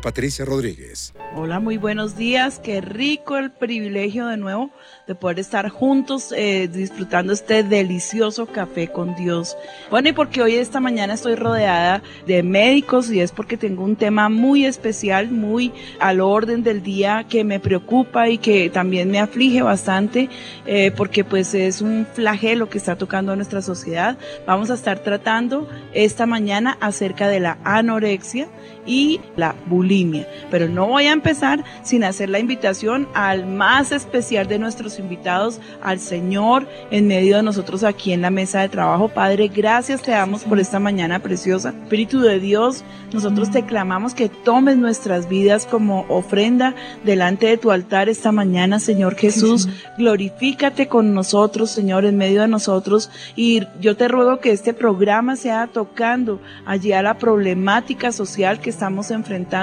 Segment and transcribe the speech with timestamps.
[0.00, 1.12] Patricia Rodríguez.
[1.34, 2.60] Hola, muy buenos días.
[2.62, 4.70] Qué rico el privilegio de nuevo
[5.08, 9.56] de poder estar juntos eh, disfrutando este delicioso café con Dios.
[9.90, 13.96] Bueno, y porque hoy esta mañana estoy rodeada de médicos y es porque tengo un
[13.96, 19.18] tema muy especial, muy al orden del día que me preocupa y que también me
[19.18, 20.28] aflige bastante
[20.64, 24.16] eh, porque pues es un flagelo que está tocando a nuestra sociedad.
[24.46, 28.46] Vamos a estar tratando esta mañana acerca de la anorexia
[28.86, 30.28] y la bulimia.
[30.50, 35.60] Pero no voy a empezar sin hacer la invitación al más especial de nuestros invitados,
[35.82, 39.08] al Señor en medio de nosotros aquí en la mesa de trabajo.
[39.08, 41.70] Padre, gracias te damos por esta mañana preciosa.
[41.70, 47.70] Espíritu de Dios, nosotros te clamamos que tomes nuestras vidas como ofrenda delante de tu
[47.70, 49.68] altar esta mañana, Señor Jesús.
[49.96, 53.10] Glorifícate con nosotros, Señor, en medio de nosotros.
[53.36, 58.70] Y yo te ruego que este programa sea tocando allí a la problemática social que
[58.70, 59.61] estamos enfrentando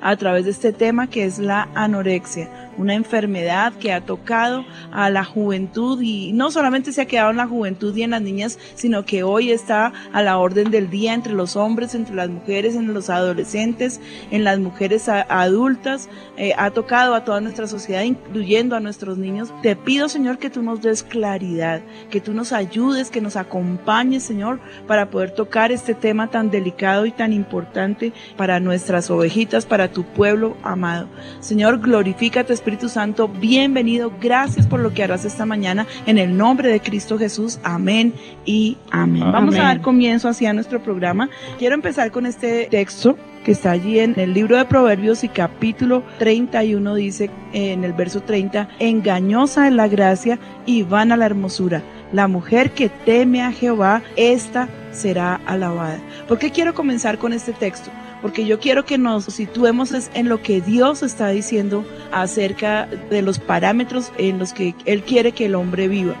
[0.00, 5.10] a través de este tema que es la anorexia, una enfermedad que ha tocado a
[5.10, 8.58] la juventud y no solamente se ha quedado en la juventud y en las niñas,
[8.74, 12.74] sino que hoy está a la orden del día entre los hombres, entre las mujeres,
[12.76, 18.76] en los adolescentes, en las mujeres adultas, eh, ha tocado a toda nuestra sociedad, incluyendo
[18.76, 19.52] a nuestros niños.
[19.62, 21.80] Te pido, Señor, que tú nos des claridad,
[22.10, 27.06] que tú nos ayudes, que nos acompañes, Señor, para poder tocar este tema tan delicado
[27.06, 31.08] y tan importante para nuestras ovejitas, para tu pueblo amado.
[31.40, 36.68] Señor, glorifícate, Espíritu Santo, bienvenido, gracias por lo que harás esta mañana, en el nombre
[36.68, 38.12] de Cristo Jesús, amén
[38.44, 39.30] y amén.
[39.30, 41.30] Vamos a dar comienzo hacia nuestro programa.
[41.60, 46.02] Quiero empezar con este texto que está allí en el libro de Proverbios y capítulo
[46.18, 51.84] 31 dice en el verso 30, engañosa es la gracia y vana la hermosura.
[52.12, 56.00] La mujer que teme a Jehová, esta será alabada.
[56.26, 57.92] ¿Por qué quiero comenzar con este texto?
[58.26, 63.38] Porque yo quiero que nos situemos en lo que Dios está diciendo acerca de los
[63.38, 66.16] parámetros en los que Él quiere que el hombre viva.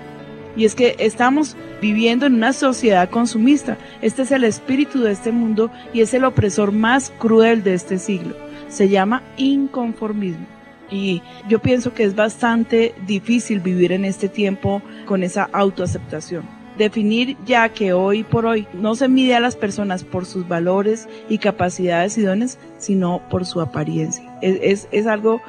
[0.56, 3.76] Y es que estamos viviendo en una sociedad consumista.
[4.02, 7.98] Este es el espíritu de este mundo y es el opresor más cruel de este
[7.98, 8.36] siglo.
[8.68, 10.46] Se llama inconformismo.
[10.88, 17.36] Y yo pienso que es bastante difícil vivir en este tiempo con esa autoaceptación definir
[17.46, 21.38] ya que hoy por hoy no se mide a las personas por sus valores y
[21.38, 24.24] capacidades y dones, sino por su apariencia.
[24.42, 25.40] Es, es, algo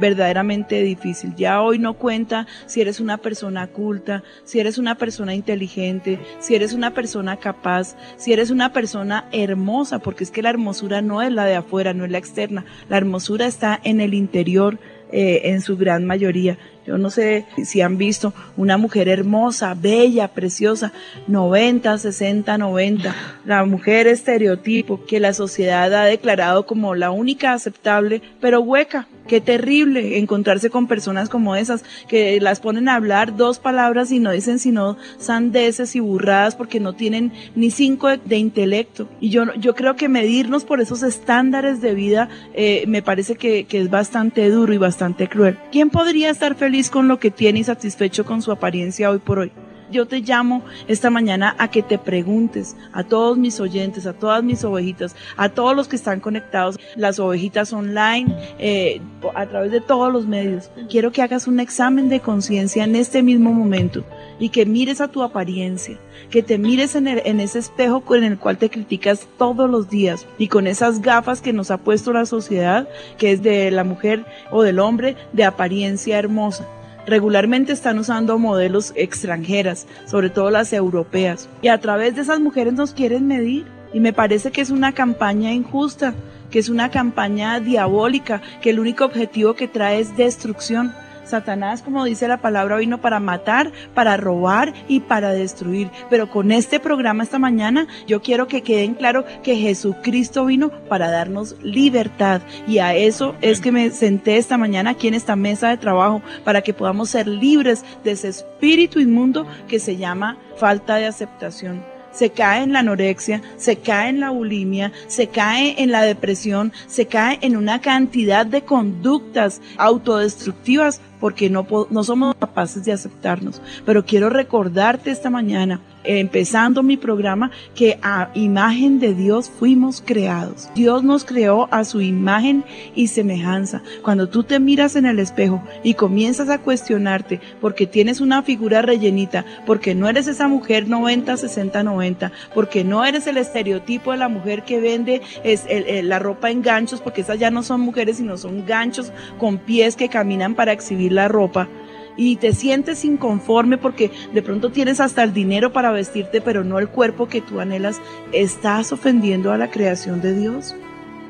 [0.00, 1.34] verdaderamente difícil.
[1.36, 6.54] Ya hoy no cuenta si eres una persona culta, si eres una persona inteligente, si
[6.54, 11.22] eres una persona capaz, si eres una persona hermosa, porque es que la hermosura no
[11.22, 12.64] es la de afuera, no es la externa.
[12.88, 14.78] La hermosura está en el interior
[15.16, 16.58] eh, en su gran mayoría.
[16.86, 20.92] Yo no sé si han visto una mujer hermosa, bella, preciosa,
[21.26, 23.14] 90, 60, 90.
[23.46, 29.08] La mujer estereotipo que la sociedad ha declarado como la única aceptable, pero hueca.
[29.26, 34.18] Qué terrible encontrarse con personas como esas, que las ponen a hablar dos palabras y
[34.18, 39.08] no dicen sino sandeces y burradas porque no tienen ni cinco de, intelecto.
[39.20, 43.64] Y yo, yo creo que medirnos por esos estándares de vida eh, me parece que,
[43.64, 45.58] que es bastante duro y bastante cruel.
[45.72, 49.38] ¿Quién podría estar feliz con lo que tiene y satisfecho con su apariencia hoy por
[49.38, 49.52] hoy.
[49.94, 54.42] Yo te llamo esta mañana a que te preguntes a todos mis oyentes, a todas
[54.42, 58.26] mis ovejitas, a todos los que están conectados, las ovejitas online,
[58.58, 59.00] eh,
[59.36, 60.68] a través de todos los medios.
[60.90, 64.04] Quiero que hagas un examen de conciencia en este mismo momento
[64.40, 65.96] y que mires a tu apariencia,
[66.28, 70.26] que te mires en, en ese espejo con el cual te criticas todos los días
[70.38, 74.24] y con esas gafas que nos ha puesto la sociedad, que es de la mujer
[74.50, 76.66] o del hombre de apariencia hermosa
[77.06, 82.74] regularmente están usando modelos extranjeras, sobre todo las europeas, y a través de esas mujeres
[82.74, 83.66] nos quieren medir.
[83.92, 86.14] Y me parece que es una campaña injusta
[86.54, 90.94] que es una campaña diabólica, que el único objetivo que trae es destrucción.
[91.24, 95.90] Satanás, como dice la palabra, vino para matar, para robar y para destruir.
[96.10, 101.10] Pero con este programa esta mañana yo quiero que queden claro que Jesucristo vino para
[101.10, 102.42] darnos libertad.
[102.66, 106.22] Y a eso es que me senté esta mañana aquí en esta mesa de trabajo,
[106.44, 111.93] para que podamos ser libres de ese espíritu inmundo que se llama falta de aceptación
[112.14, 116.72] se cae en la anorexia, se cae en la bulimia, se cae en la depresión,
[116.86, 123.60] se cae en una cantidad de conductas autodestructivas porque no, no somos capaces de aceptarnos.
[123.84, 130.68] Pero quiero recordarte esta mañana empezando mi programa, que a imagen de Dios fuimos creados.
[130.74, 132.64] Dios nos creó a su imagen
[132.94, 133.82] y semejanza.
[134.02, 138.82] Cuando tú te miras en el espejo y comienzas a cuestionarte porque tienes una figura
[138.82, 144.18] rellenita, porque no eres esa mujer 90, 60, 90, porque no eres el estereotipo de
[144.18, 145.64] la mujer que vende es
[146.04, 149.96] la ropa en ganchos, porque esas ya no son mujeres, sino son ganchos con pies
[149.96, 151.68] que caminan para exhibir la ropa
[152.16, 156.78] y te sientes inconforme porque de pronto tienes hasta el dinero para vestirte, pero no
[156.78, 158.00] el cuerpo que tú anhelas,
[158.32, 160.74] estás ofendiendo a la creación de Dios.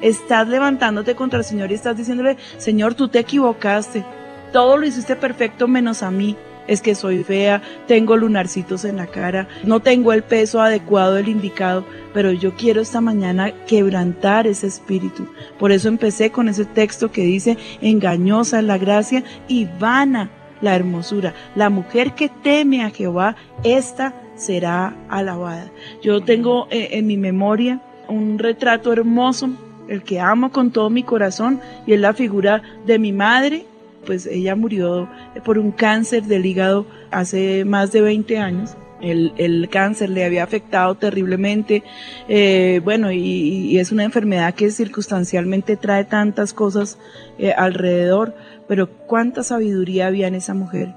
[0.01, 4.05] Estás levantándote contra el Señor y estás diciéndole, Señor, tú te equivocaste.
[4.53, 6.37] Todo lo hiciste perfecto menos a mí.
[6.67, 11.29] Es que soy fea, tengo lunarcitos en la cara, no tengo el peso adecuado, el
[11.29, 11.85] indicado,
[12.15, 15.29] pero yo quiero esta mañana quebrantar ese espíritu.
[15.59, 20.31] Por eso empecé con ese texto que dice, engañosa es la gracia y vana
[20.65, 21.35] la hermosura.
[21.55, 25.71] La mujer que teme a Jehová, esta será alabada.
[26.03, 29.51] Yo tengo eh, en mi memoria un retrato hermoso,
[29.89, 33.67] el que amo con todo mi corazón, y es la figura de mi madre.
[34.07, 35.09] Pues ella murió
[35.45, 38.77] por un cáncer del hígado hace más de 20 años.
[39.01, 41.83] El, cáncer le había afectado terriblemente,
[42.27, 46.99] eh, bueno, y, es una enfermedad que circunstancialmente trae tantas cosas
[47.39, 48.35] eh, alrededor,
[48.69, 50.95] pero cuánta sabiduría había en esa mujer.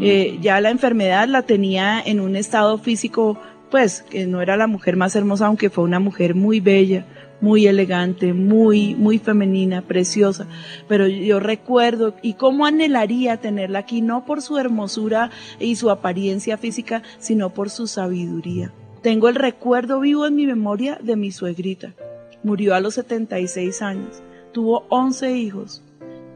[0.00, 3.38] Eh, ya la enfermedad la tenía en un estado físico,
[3.70, 7.04] pues, que no era la mujer más hermosa, aunque fue una mujer muy bella,
[7.40, 10.46] muy elegante, muy, muy femenina, preciosa.
[10.88, 15.30] Pero yo recuerdo y cómo anhelaría tenerla aquí, no por su hermosura
[15.60, 18.72] y su apariencia física, sino por su sabiduría.
[19.02, 21.92] Tengo el recuerdo vivo en mi memoria de mi suegrita.
[22.42, 24.22] Murió a los 76 años.
[24.52, 25.82] Tuvo 11 hijos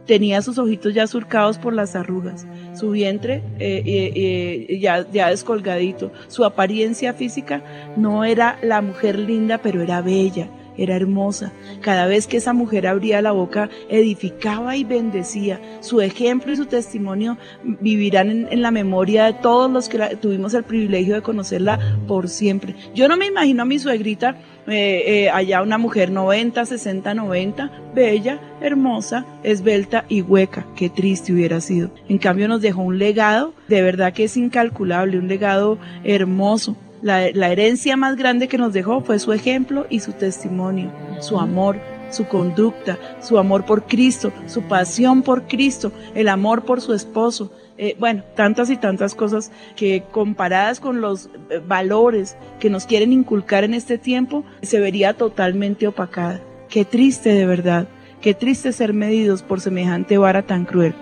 [0.08, 5.28] tenía sus ojitos ya surcados por las arrugas, su vientre eh, eh, eh, ya, ya
[5.28, 7.62] descolgadito, su apariencia física
[7.96, 10.48] no era la mujer linda, pero era bella,
[10.78, 11.52] era hermosa.
[11.82, 15.60] Cada vez que esa mujer abría la boca, edificaba y bendecía.
[15.80, 20.64] Su ejemplo y su testimonio vivirán en, la memoria de todos los que tuvimos el
[20.64, 22.74] privilegio de conocerla por siempre.
[22.94, 24.36] Yo no me imagino a mi suegrita
[24.66, 30.66] eh, eh, allá una mujer 90, 60, 90, bella, hermosa, esbelta y hueca.
[30.76, 31.90] Qué triste hubiera sido.
[32.08, 36.76] En cambio nos dejó un legado, de verdad que es incalculable, un legado hermoso.
[37.02, 40.90] La, herencia más grande que nos dejó fue su ejemplo y su testimonio,
[41.20, 41.78] su amor,
[42.10, 47.52] su conducta, su amor por Cristo, su pasión por Cristo, el amor por su esposo.
[47.76, 53.12] Eh, bueno, tantas y tantas cosas que comparadas con los eh, valores que nos quieren
[53.12, 56.40] inculcar en este tiempo, se vería totalmente opacada.
[56.68, 57.86] Qué triste de verdad,
[58.20, 60.94] qué triste ser medidos por semejante vara tan cruel.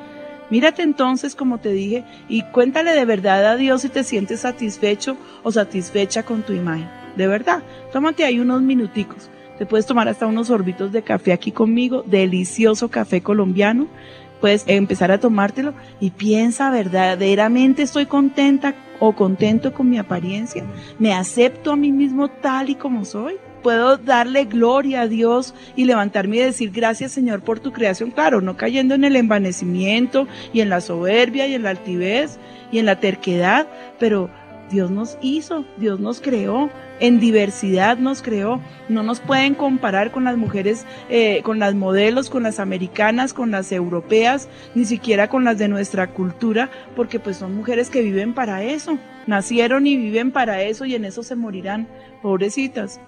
[0.51, 5.17] Mírate entonces, como te dije, y cuéntale de verdad a Dios si te sientes satisfecho
[5.43, 6.89] o satisfecha con tu imagen.
[7.17, 7.63] De verdad,
[7.93, 9.31] tómate ahí unos minuticos.
[9.59, 13.87] Te puedes tomar hasta unos sorbitos de café aquí conmigo, delicioso café colombiano.
[14.41, 20.65] Puedes empezar a tomártelo y piensa verdaderamente estoy contenta o contento con mi apariencia.
[20.99, 23.37] Me acepto a mí mismo tal y como soy
[23.67, 28.41] puedo darle gloria a Dios y levantarme y decir gracias Señor por tu creación, claro,
[28.41, 32.39] no cayendo en el envanecimiento y en la soberbia y en la altivez
[32.71, 33.67] y en la terquedad,
[33.99, 34.31] pero
[34.71, 36.71] Dios nos hizo, Dios nos creó,
[37.01, 38.61] en diversidad nos creó.
[38.89, 43.51] No nos pueden comparar con las mujeres, eh, con las modelos, con las americanas, con
[43.51, 48.33] las europeas, ni siquiera con las de nuestra cultura, porque pues son mujeres que viven
[48.33, 48.97] para eso,
[49.27, 51.89] nacieron y viven para eso y en eso se morirán,
[52.23, 53.01] pobrecitas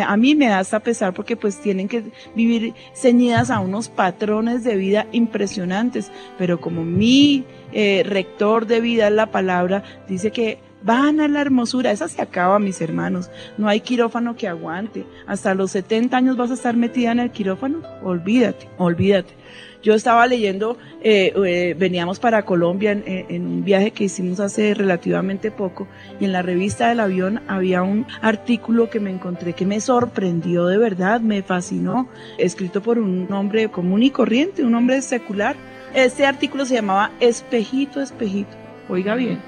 [0.00, 4.64] a mí me da hasta pesar porque pues tienen que vivir ceñidas a unos patrones
[4.64, 11.20] de vida impresionantes, pero como mi eh, rector de vida la palabra, dice que van
[11.20, 11.92] a la hermosura.
[11.92, 13.30] Esa se acaba, mis hermanos.
[13.58, 15.04] No hay quirófano que aguante.
[15.26, 17.82] Hasta los 70 años vas a estar metida en el quirófano.
[18.02, 19.34] Olvídate, olvídate.
[19.82, 25.50] Yo estaba leyendo, eh, eh, veníamos para Colombia en, un viaje que hicimos hace relativamente
[25.50, 25.88] poco
[26.20, 30.66] y en la revista del avión había un artículo que me encontré que me sorprendió
[30.66, 32.08] de verdad, me fascinó,
[32.38, 35.56] escrito por un hombre común y corriente, un hombre secular.
[35.94, 38.56] Este artículo se llamaba Espejito, Espejito.
[38.88, 39.40] Oiga bien,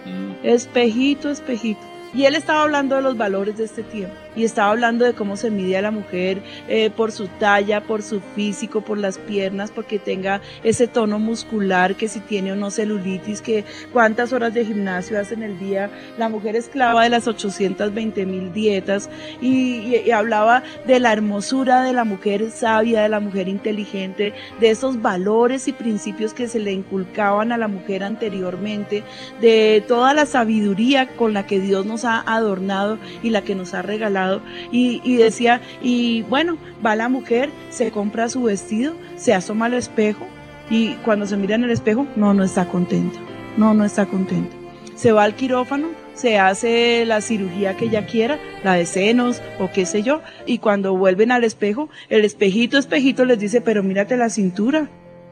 [0.43, 1.81] espejito, espejito.
[2.13, 5.37] Y él estaba hablando de los valores de este tiempo y estaba hablando de cómo
[5.37, 9.71] se mide a la mujer eh, por su talla, por su físico, por las piernas,
[9.71, 14.65] porque tenga ese tono muscular, que si tiene o no celulitis, que cuántas horas de
[14.65, 15.91] gimnasio hace en el día.
[16.19, 19.09] La mujer esclava de las 820 mil dietas
[19.41, 24.71] y, y hablaba de la hermosura de la mujer sabia, de la mujer inteligente, de
[24.71, 29.03] esos valores y principios que se le inculcaban a la mujer anteriormente,
[29.41, 33.75] de toda la sabiduría con la que Dios nos ha adornado y la que nos
[33.75, 34.24] ha regalado.
[34.71, 40.27] Y, decía, y bueno, va la mujer, se compra su vestido, se asoma al espejo
[40.71, 43.19] y cuando se mira en el espejo, no, no está contenta.
[43.57, 44.55] No, no está contenta.
[44.95, 49.71] Se va al quirófano, se hace la cirugía que ella quiera, la de senos o
[49.73, 54.17] qué sé yo, y cuando vuelven al espejo, el espejito, espejito les dice, pero mírate
[54.17, 54.89] la cintura.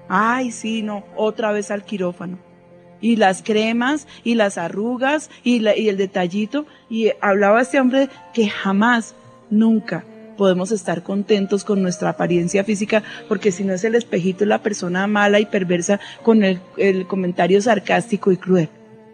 [0.09, 2.52] Ay, sí, no, otra vez al quirófano
[3.03, 6.65] y las cremas y las arrugas y, y el detallito.
[6.89, 9.15] Y hablaba este hombre que jamás,
[9.51, 10.05] nunca
[10.39, 14.63] podemos estar contentos con nuestra apariencia física, porque si no es el espejito, es la
[14.63, 18.69] persona mala y perversa con el, el, comentario sarcástico y cruel.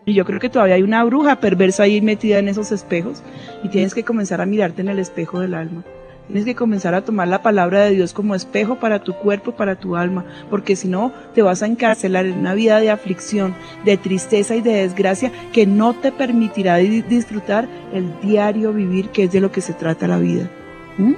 [0.07, 3.23] Y yo creo que todavía hay una bruja perversa ahí metida en esos espejos
[3.62, 5.85] y tienes que comenzar a mirarte en el espejo del alma.
[6.29, 9.77] Tienes que comenzar a tomar la palabra de Dios como espejo para tu cuerpo, para
[9.77, 13.55] tu alma, porque si no te vas a encarcelar en una vida de aflicción,
[13.87, 19.33] de tristeza y de desgracia que no te permitirá disfrutar el diario vivir, que es
[19.33, 20.51] de lo que se trata la vida.
[20.99, 21.15] ¿Mm?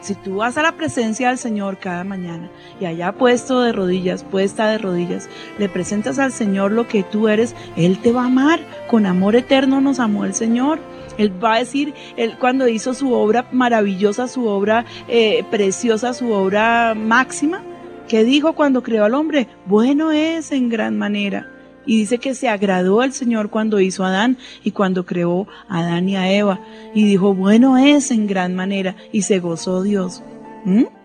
[0.00, 2.48] Si tú vas a la presencia del Señor cada mañana
[2.80, 5.28] y allá puesto de rodillas, puesta de rodillas,
[5.58, 8.60] le presentas al Señor lo que tú eres, Él te va a amar.
[8.88, 10.78] Con amor eterno nos amó el Señor.
[11.18, 16.32] Él va a decir, él cuando hizo su obra maravillosa, su obra eh, preciosa, su
[16.32, 17.62] obra máxima,
[18.08, 19.48] ¿qué dijo cuando creó al hombre?
[19.66, 21.50] Bueno es en gran manera.
[21.84, 25.80] Y dice que se agradó al Señor cuando hizo a Adán y cuando creó a
[25.80, 26.60] Adán y a Eva.
[26.94, 28.94] Y dijo, bueno es en gran manera.
[29.10, 30.22] Y se gozó Dios.
[30.66, 30.97] ¿Mm?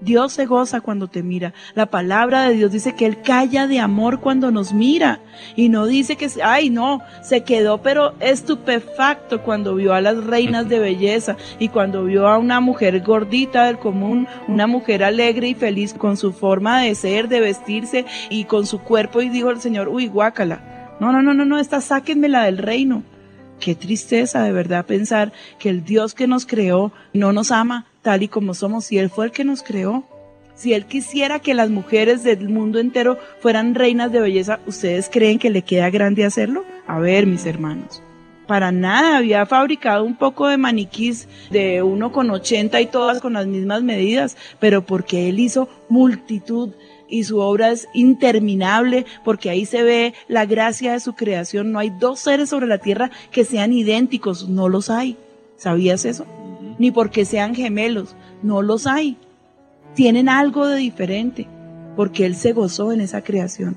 [0.00, 1.52] Dios se goza cuando te mira.
[1.74, 5.20] La palabra de Dios dice que Él calla de amor cuando nos mira.
[5.56, 10.68] Y no dice que, ay, no, se quedó pero estupefacto cuando vio a las reinas
[10.68, 15.54] de belleza y cuando vio a una mujer gordita del común, una mujer alegre y
[15.54, 19.20] feliz con su forma de ser, de vestirse y con su cuerpo.
[19.20, 20.96] Y dijo el Señor, uy, guácala.
[21.00, 23.02] No, no, no, no, no, esta sáquenmela del reino.
[23.60, 28.22] Qué tristeza de verdad pensar que el Dios que nos creó no nos ama tal
[28.22, 30.04] y como somos, si Él fue el que nos creó.
[30.54, 35.38] Si Él quisiera que las mujeres del mundo entero fueran reinas de belleza, ¿ustedes creen
[35.38, 36.64] que le queda grande hacerlo?
[36.86, 38.02] A ver, mis hermanos.
[38.48, 43.82] Para nada, había fabricado un poco de maniquís de 1,80 y todas con las mismas
[43.82, 46.70] medidas, pero porque Él hizo multitud
[47.08, 51.72] y su obra es interminable porque ahí se ve la gracia de su creación.
[51.72, 55.16] No hay dos seres sobre la tierra que sean idénticos, no los hay.
[55.56, 56.26] ¿Sabías eso?
[56.78, 59.16] Ni porque sean gemelos, no los hay.
[59.94, 61.48] Tienen algo de diferente
[61.96, 63.76] porque Él se gozó en esa creación.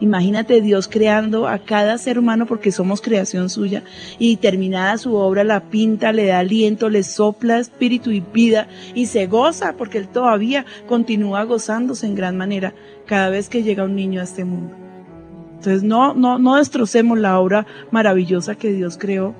[0.00, 3.82] Imagínate Dios creando a cada ser humano porque somos creación suya
[4.18, 9.06] y terminada su obra la pinta, le da aliento, le sopla espíritu y vida y
[9.06, 12.74] se goza porque Él todavía continúa gozándose en gran manera
[13.06, 14.74] cada vez que llega un niño a este mundo.
[15.56, 19.34] Entonces no, no, no destrocemos la obra maravillosa que Dios creó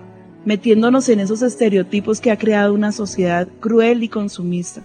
[0.45, 4.83] metiéndonos en esos estereotipos que ha creado una sociedad cruel y consumista.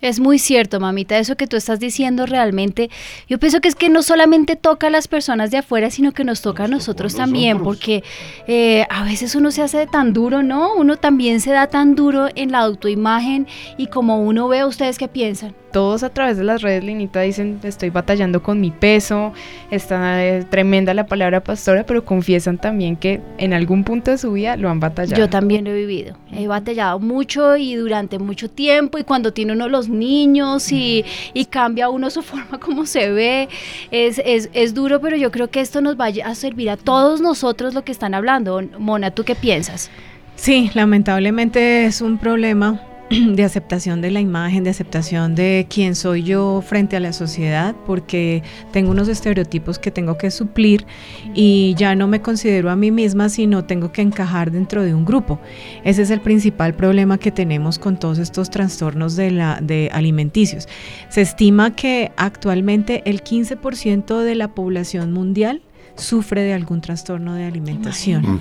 [0.00, 2.90] Es muy cierto, mamita, eso que tú estás diciendo realmente,
[3.28, 6.24] yo pienso que es que no solamente toca a las personas de afuera, sino que
[6.24, 8.02] nos toca a nosotros también, porque
[8.46, 10.74] eh, a veces uno se hace tan duro, ¿no?
[10.74, 15.08] Uno también se da tan duro en la autoimagen y como uno ve, ¿ustedes qué
[15.08, 15.54] piensan?
[15.70, 19.32] todos a través de las redes, Linita, dicen, estoy batallando con mi peso,
[19.70, 24.32] está eh, tremenda la palabra pastora, pero confiesan también que en algún punto de su
[24.32, 25.16] vida lo han batallado.
[25.16, 29.52] Yo también lo he vivido, he batallado mucho y durante mucho tiempo y cuando tiene
[29.52, 31.04] uno los niños y,
[31.34, 33.48] y cambia uno su forma como se ve,
[33.90, 37.20] es, es, es duro, pero yo creo que esto nos va a servir a todos
[37.20, 38.62] nosotros lo que están hablando.
[38.78, 39.90] Mona, ¿tú qué piensas?
[40.36, 42.80] Sí, lamentablemente es un problema
[43.34, 47.74] de aceptación de la imagen, de aceptación de quién soy yo frente a la sociedad,
[47.84, 50.86] porque tengo unos estereotipos que tengo que suplir
[51.34, 55.04] y ya no me considero a mí misma, sino tengo que encajar dentro de un
[55.04, 55.40] grupo.
[55.82, 60.68] Ese es el principal problema que tenemos con todos estos trastornos de, la, de alimenticios.
[61.08, 65.62] Se estima que actualmente el 15% de la población mundial
[65.96, 68.40] sufre de algún trastorno de alimentación.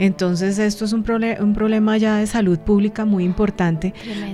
[0.00, 1.04] Entonces esto es un,
[1.40, 3.92] un problema ya de salud pública muy importante,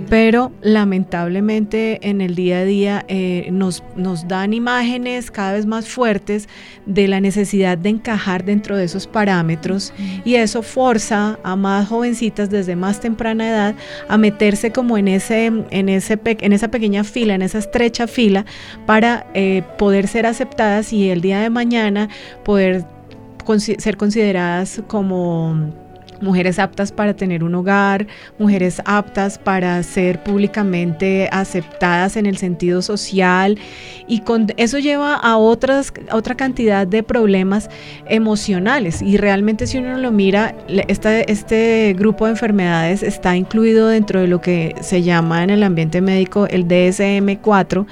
[0.08, 5.88] pero lamentablemente en el día a día eh, nos, nos dan imágenes cada vez más
[5.88, 6.49] fuertes
[6.87, 9.92] de la necesidad de encajar dentro de esos parámetros
[10.25, 13.75] y eso forza a más jovencitas desde más temprana edad
[14.08, 18.44] a meterse como en, ese, en, ese en esa pequeña fila, en esa estrecha fila
[18.87, 22.08] para eh, poder ser aceptadas y el día de mañana
[22.44, 25.72] poder ser consideradas como
[26.20, 28.06] mujeres aptas para tener un hogar,
[28.38, 33.58] mujeres aptas para ser públicamente aceptadas en el sentido social
[34.06, 37.68] y con eso lleva a otras otra cantidad de problemas
[38.06, 39.02] emocionales.
[39.02, 44.40] Y realmente si uno lo mira este grupo de enfermedades está incluido dentro de lo
[44.40, 47.86] que se llama en el ambiente médico el DSM-4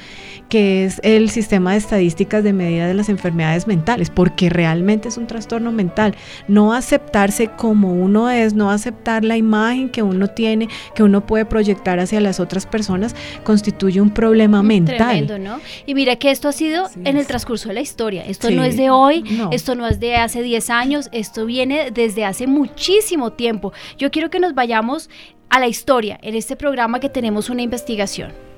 [0.55, 5.17] que es el sistema de estadísticas de medida de las enfermedades mentales, porque realmente es
[5.17, 6.15] un trastorno mental.
[6.47, 11.45] No aceptarse como uno es, no aceptar la imagen que uno tiene, que uno puede
[11.45, 15.27] proyectar hacia las otras personas, constituye un problema mental.
[15.27, 15.61] Tremendo, ¿no?
[15.87, 18.25] Y mira que esto ha sido en el transcurso de la historia.
[18.25, 22.25] Esto no es de hoy, esto no es de hace 10 años, esto viene desde
[22.25, 23.73] hace muchísimo tiempo.
[23.99, 25.11] Yo quiero que nos vayamos
[25.51, 28.54] a la historia en este programa que tenemos una investigación.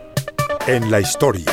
[0.66, 1.44] En la historia.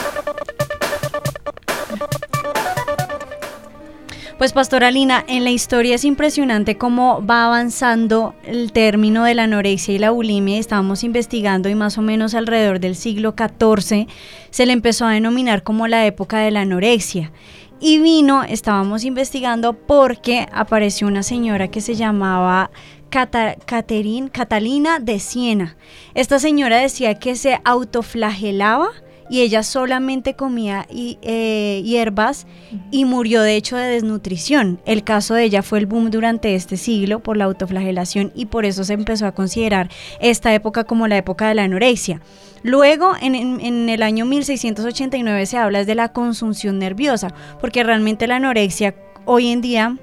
[4.39, 9.43] Pues Pastora Lina, en la historia es impresionante cómo va avanzando el término de la
[9.43, 10.57] anorexia y la bulimia.
[10.57, 14.07] Estábamos investigando y más o menos alrededor del siglo XIV
[14.49, 17.31] se le empezó a denominar como la época de la anorexia.
[17.79, 22.71] Y vino, estábamos investigando porque apareció una señora que se llamaba
[23.11, 25.77] Catalina de Siena.
[26.15, 28.89] Esta señora decía que se autoflagelaba
[29.33, 32.45] y ella solamente comía eh, hierbas
[32.91, 34.79] y murió de hecho de desnutrición.
[34.85, 38.63] El caso de ella fue el boom durante este siglo por la autoflagelación y por
[38.63, 42.21] eso se empezó a considerar esta época como la época de la anorexia.
[42.61, 48.35] Luego, en, en, el año 1689 se habla de la consunción nerviosa, porque realmente la
[48.35, 48.93] anorexia
[49.25, 49.97] hoy en día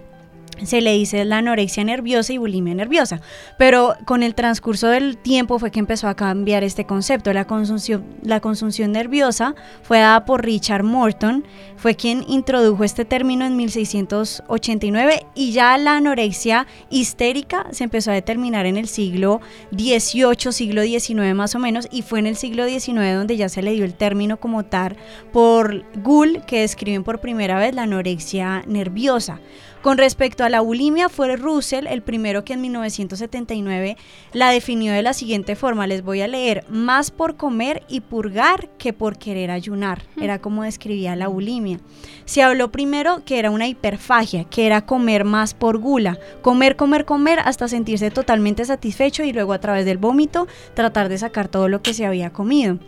[0.65, 3.21] se le dice la anorexia nerviosa y bulimia nerviosa.
[3.59, 7.33] Pero con el transcurso del tiempo fue que empezó a cambiar este concepto.
[7.33, 11.45] La consunción, nerviosa fue dada por Richard Morton,
[11.77, 18.15] fue quien introdujo este término en 1689 y ya la anorexia histérica se empezó a
[18.15, 19.41] determinar en el siglo
[19.73, 23.63] XVIII, siglo XIX más o menos, y fue en el siglo XIX donde ya se
[23.63, 24.97] le dio el término como tal
[25.33, 29.41] por Gull, que describen por primera vez la anorexia nerviosa.
[29.83, 33.97] Con respecto a la bulimia, fue Russell el primero que en 1979
[34.35, 35.87] la definió de la siguiente forma.
[35.87, 40.03] Les voy a leer, más por comer y purgar que por querer ayunar.
[40.21, 41.81] Era como describía la bulimia.
[42.27, 46.19] Se habló primero que era una hiperfagia, que era comer más por gula.
[46.43, 51.17] Comer, comer, comer hasta sentirse totalmente satisfecho y luego a través del vómito tratar de
[51.17, 52.79] sacar todo lo que se había comido.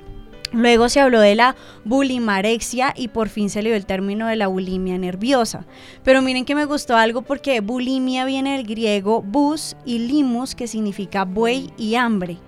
[0.53, 4.37] Luego se habló de la bulimarexia y por fin se le dio el término de
[4.37, 5.65] la bulimia nerviosa.
[6.05, 10.67] Pero miren que me gustó algo porque bulimia viene del griego bus y limus, que
[10.67, 12.39] significa buey y hambre.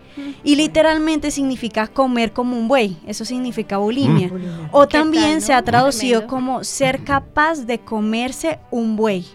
[0.44, 4.28] Y literalmente significa comer como un buey, eso significa bulimia.
[4.28, 4.68] Mm.
[4.70, 9.26] O también se ha traducido como ser capaz de comerse un buey.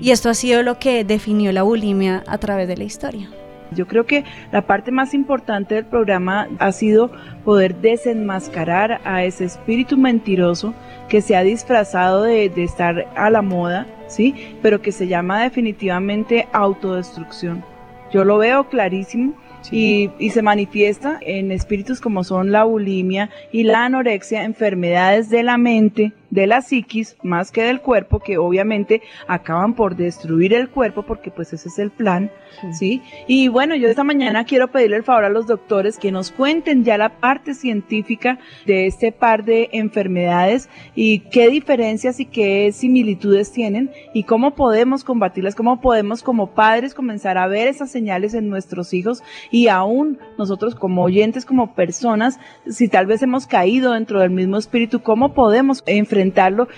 [0.00, 3.30] Y esto ha sido lo que definió la bulimia a través de la historia.
[3.74, 7.10] Yo creo que la parte más importante del programa ha sido
[7.44, 10.74] poder desenmascarar a ese espíritu mentiroso
[11.08, 14.34] que se ha disfrazado de, estar a la moda, ¿sí?
[14.62, 17.64] Pero que se llama definitivamente autodestrucción.
[18.12, 19.34] Yo lo veo clarísimo
[19.70, 25.42] y, y, se manifiesta en espíritus como son la bulimia y la anorexia, enfermedades de
[25.42, 30.68] la mente, de la psiquis más que del cuerpo, que obviamente acaban por destruir el
[30.68, 32.28] cuerpo porque pues ese es el plan,
[32.72, 33.02] ¿sí?
[33.28, 36.82] Y bueno, yo esta mañana quiero pedirle el favor a los doctores que nos cuenten
[36.82, 43.52] ya la parte científica de este par de enfermedades y qué diferencias y qué similitudes
[43.52, 48.48] tienen y cómo podemos combatirlas, cómo podemos como padres comenzar a ver esas señales en
[48.48, 54.18] nuestros hijos y aún nosotros como oyentes, como personas, si tal vez hemos caído dentro
[54.18, 56.23] del mismo espíritu, cómo podemos enfrentar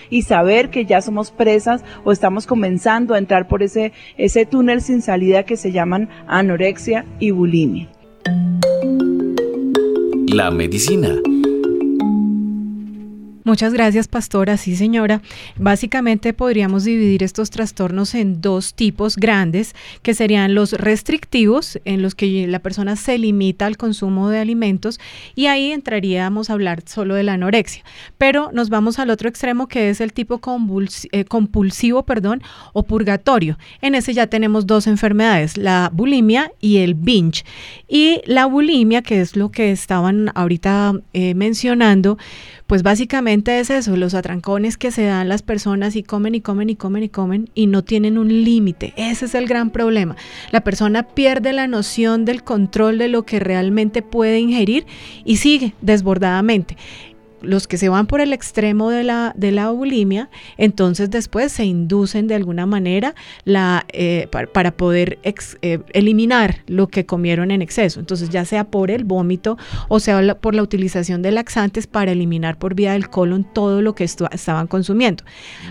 [0.09, 4.81] y saber que ya somos presas o estamos comenzando a entrar por ese, ese túnel
[4.81, 7.87] sin salida que se llaman anorexia y bulimia.
[10.37, 11.15] la medicina.
[13.47, 14.57] Muchas gracias, pastora.
[14.57, 15.21] Sí, señora.
[15.55, 22.13] Básicamente podríamos dividir estos trastornos en dos tipos grandes, que serían los restrictivos, en los
[22.13, 24.99] que la persona se limita al consumo de alimentos,
[25.33, 27.85] y ahí entraríamos a hablar solo de la anorexia.
[28.17, 30.41] Pero nos vamos al otro extremo, que es el tipo
[31.13, 33.57] eh, compulsivo, perdón, o purgatorio.
[33.79, 37.45] En ese ya tenemos dos enfermedades, la bulimia y el binge.
[37.87, 42.17] Y la bulimia, que es lo que estaban ahorita eh, mencionando,
[42.67, 46.69] pues básicamente es eso, los atrancones que se dan las personas y comen y comen
[46.69, 48.93] y comen y comen y no tienen un límite.
[48.97, 50.17] Ese es el gran problema.
[50.51, 54.85] La persona pierde la noción del control de lo que realmente puede ingerir
[55.23, 56.75] y sigue desbordadamente
[57.41, 61.65] los que se van por el extremo de la, de la bulimia, entonces después se
[61.65, 67.99] inducen de alguna manera la, eh, para, poder eh, eliminar lo que comieron en exceso.
[67.99, 72.57] Entonces ya sea por el vómito o sea por la utilización de laxantes para eliminar
[72.57, 75.23] por vía del colon todo lo que estaban consumiendo.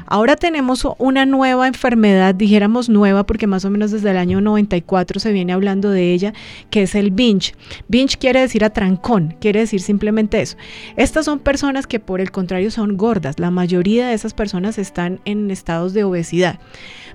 [0.06, 5.20] Ahora tenemos una nueva enfermedad, dijéramos nueva porque más o menos desde el año 94
[5.20, 6.32] se viene hablando de ella,
[6.70, 7.54] que es el binge.
[7.88, 10.56] Binge quiere decir atrancón, quiere decir simplemente eso.
[10.96, 13.38] Estas son personas personas que por el contrario son gordas.
[13.38, 16.60] La mayoría de esas personas están en estados de obesidad.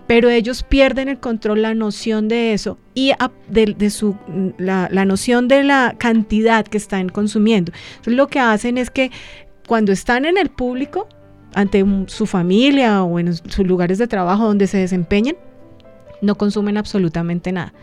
[0.07, 3.11] Pero ellos pierden el control, la noción de eso y
[3.49, 4.15] de, su,
[4.57, 7.71] la, noción de la cantidad que están consumiendo.
[7.91, 9.11] Entonces lo que hacen es que
[9.67, 11.07] cuando están en el público,
[11.53, 15.37] ante su familia o en sus lugares de trabajo donde se desempeñen,
[16.23, 17.75] no consumen absolutamente nada.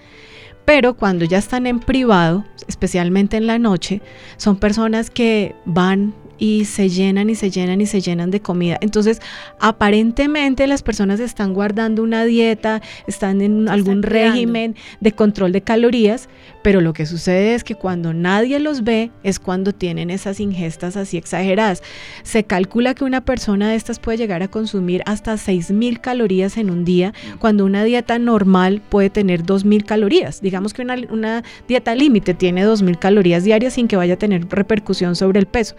[0.65, 4.03] Pero cuando ya están en privado, especialmente en la noche,
[4.39, 8.79] son personas que van y se llenan y se llenan y se llenan de comida.
[8.81, 9.21] Entonces,
[9.61, 16.29] aparentemente las personas están guardando una dieta, están en algún régimen de control de calorías,
[16.63, 20.97] pero lo que sucede es que cuando nadie los ve es cuando tienen esas ingestas
[20.97, 21.83] así exageradas.
[22.23, 26.71] Se calcula que una persona de estas puede llegar a consumir hasta 6.000 calorías en
[26.71, 30.41] un día, cuando una dieta normal puede tener 2.000 calorías.
[30.41, 34.47] Digamos que una, una dieta límite tiene 2.000 calorías diarias sin que vaya a tener
[34.49, 35.75] repercusión sobre el peso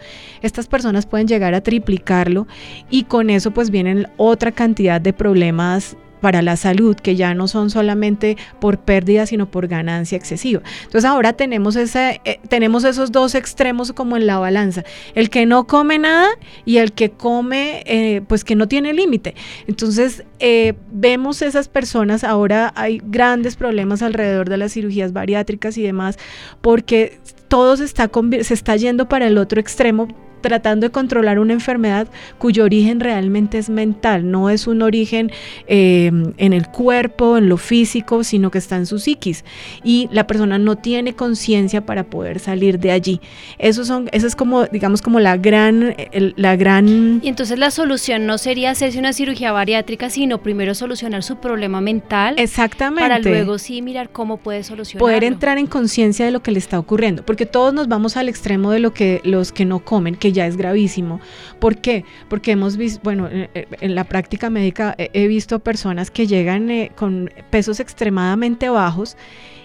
[0.49, 2.47] estas personas pueden llegar a triplicarlo
[2.89, 7.47] y con eso pues vienen otra cantidad de problemas para la salud, que ya no
[7.47, 10.61] son solamente por pérdida, sino por ganancia excesiva.
[10.83, 14.83] Entonces ahora tenemos, ese, eh, tenemos esos dos extremos como en la balanza,
[15.15, 16.27] el que no come nada
[16.65, 19.35] y el que come, eh, pues que no tiene límite.
[19.67, 25.83] Entonces eh, vemos esas personas, ahora hay grandes problemas alrededor de las cirugías bariátricas y
[25.83, 26.17] demás,
[26.61, 28.09] porque todo está,
[28.41, 30.07] se está yendo para el otro extremo
[30.41, 35.31] tratando de controlar una enfermedad cuyo origen realmente es mental, no es un origen
[35.67, 39.43] eh, en el cuerpo, en lo físico, sino que está en su psiquis.
[39.83, 43.21] Y la persona no tiene conciencia para poder salir de allí.
[43.57, 45.95] Eso, son, eso es como, digamos, como la gran,
[46.35, 47.19] la gran...
[47.23, 51.81] Y entonces la solución no sería hacerse una cirugía bariátrica, sino primero solucionar su problema
[51.81, 52.35] mental.
[52.37, 53.01] Exactamente.
[53.01, 55.05] Para luego sí mirar cómo puede solucionarlo.
[55.05, 58.29] Poder entrar en conciencia de lo que le está ocurriendo, porque todos nos vamos al
[58.29, 61.19] extremo de lo que los que no comen, que ya es gravísimo.
[61.59, 62.05] ¿Por qué?
[62.29, 66.69] Porque hemos visto, bueno, eh, eh, en, la práctica médica he, visto personas que llegan
[66.69, 69.17] eh, con pesos extremadamente bajos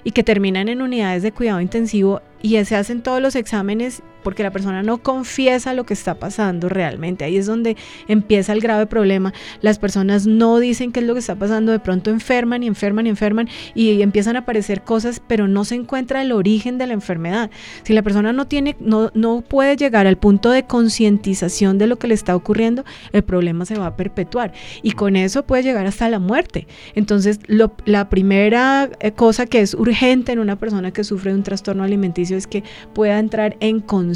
[0.05, 4.42] y que terminan en unidades de cuidado intensivo y se hacen todos los exámenes porque
[4.42, 7.24] la persona no confiesa lo que está pasando realmente.
[7.24, 7.76] Ahí es donde
[8.08, 9.32] empieza el grave problema.
[9.60, 13.06] Las personas no dicen qué es lo que está pasando, de pronto enferman y enferman
[13.06, 16.94] y enferman y empiezan a aparecer cosas, pero no se encuentra el origen de la
[16.94, 17.50] enfermedad.
[17.84, 21.96] Si la persona no tiene no no puede llegar al punto de concientización de lo
[21.96, 25.87] que le está ocurriendo, el problema se va a perpetuar y con eso puede llegar
[25.87, 26.66] hasta la muerte.
[26.94, 27.38] Entonces,
[27.84, 31.84] la primera eh, cosa que es urgente en una persona que sufre de un trastorno
[31.84, 34.13] alimenticio es que pueda entrar en conciencia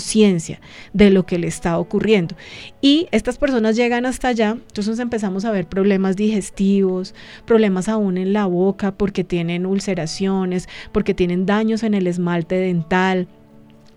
[0.93, 2.37] de lo que le está ocurriendo.
[2.81, 7.15] Y estas personas llegan hasta allá, entonces empezamos a ver problemas digestivos,
[7.47, 13.29] problemas aún en la boca porque tienen ulceraciones, porque tienen daños en el esmalte dental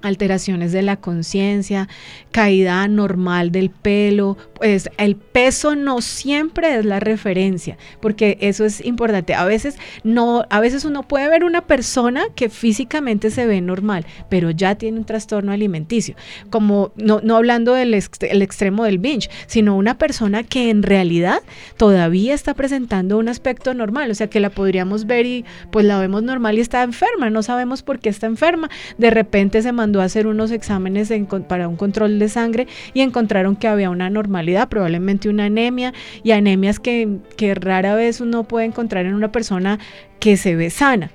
[0.01, 1.87] alteraciones de la conciencia,
[2.31, 8.83] caída normal del pelo, pues el peso no siempre es la referencia, porque eso es
[8.85, 9.33] importante.
[9.33, 14.05] A veces no, a veces uno puede ver una persona que físicamente se ve normal,
[14.29, 16.15] pero ya tiene un trastorno alimenticio,
[16.49, 21.41] como no, no hablando del el extremo del binge, sino una persona que en realidad
[21.77, 25.99] todavía está presentando un aspecto normal, o sea que la podríamos ver y pues la
[25.99, 29.90] vemos normal y está enferma, no sabemos por qué está enferma, de repente se manda
[29.99, 31.11] a hacer unos exámenes
[31.47, 36.31] para un control de sangre y encontraron que había una normalidad, probablemente una anemia, y
[36.31, 37.19] anemias que,
[37.55, 39.79] rara vez uno puede encontrar en una persona
[40.19, 41.11] que se ve sana.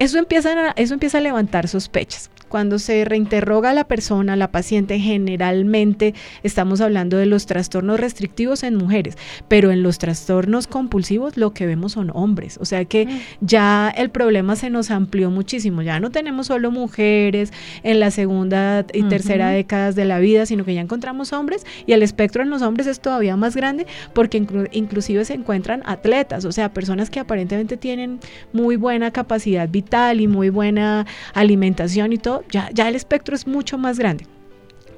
[0.00, 2.30] Eso empieza, eso empieza a levantar sospechas.
[2.48, 8.62] Cuando se reinterroga a la persona, la paciente, generalmente estamos hablando de los trastornos restrictivos
[8.62, 9.16] en mujeres,
[9.48, 12.58] pero en los trastornos compulsivos lo que vemos son hombres.
[12.60, 13.20] O sea que mm.
[13.40, 15.82] ya el problema se nos amplió muchísimo.
[15.82, 20.64] Ya no tenemos solo mujeres en la segunda y tercera décadas de la vida, sino
[20.64, 24.44] que ya encontramos hombres y el espectro en los hombres es todavía más grande porque
[24.72, 28.20] inclusive se encuentran atletas, o sea, personas que aparentemente tienen
[28.52, 33.46] muy buena capacidad vital y muy buena alimentación y todo, ya, ya el espectro es
[33.46, 34.26] mucho más grande.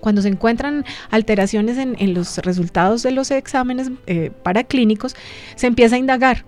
[0.01, 5.15] Cuando se encuentran alteraciones en, los resultados de los exámenes eh, paraclínicos,
[5.57, 6.45] se empieza a indagar.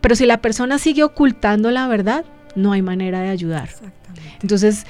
[0.00, 2.24] Pero si la persona sigue ocultando la verdad,
[2.54, 3.70] no hay manera de ayudar.
[4.42, 4.86] Entonces,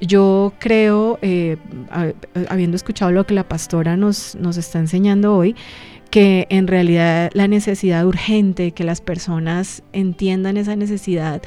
[0.00, 1.56] yo creo, eh,
[2.48, 5.56] habiendo escuchado lo que la pastora nos, nos está enseñando hoy,
[6.10, 11.40] que en realidad la necesidad urgente, que las personas entiendan esa necesidad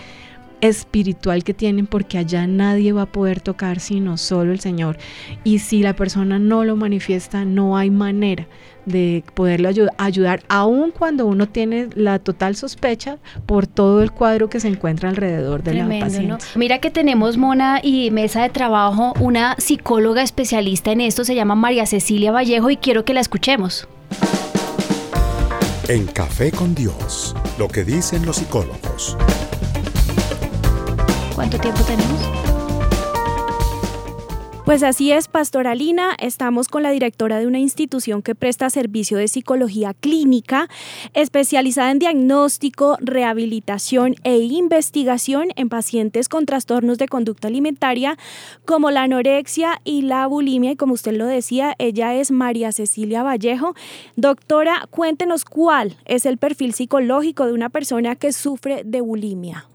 [0.63, 4.97] espiritual que tienen porque allá nadie va a poder tocar sino solo el Señor.
[5.43, 8.47] Y si la persona no lo manifiesta, no hay manera
[8.85, 14.59] de poderlo ayudar, aun cuando uno tiene la total sospecha por todo el cuadro que
[14.59, 16.45] se encuentra alrededor de la paciente.
[16.55, 21.55] Mira que tenemos, Mona, y mesa de trabajo, una psicóloga especialista en esto, se llama
[21.55, 23.87] María Cecilia Vallejo, y quiero que la escuchemos.
[25.87, 29.17] En Café con Dios, lo que dicen los psicólogos.
[31.43, 32.21] ¿Cuánto tiempo tenemos?
[34.63, 36.15] Pues así es, Pastoralina.
[36.17, 40.69] Estamos con la directora de una institución que presta servicio de psicología clínica,
[41.13, 48.17] especializada en diagnóstico, rehabilitación e investigación en pacientes con trastornos de conducta alimentaria
[48.63, 50.71] como la anorexia y la bulimia.
[50.71, 53.75] Y como usted lo decía, ella es María Cecilia Vallejo.
[54.15, 59.67] Doctora, cuéntenos cuál es el perfil psicológico de una persona que sufre de bulimia.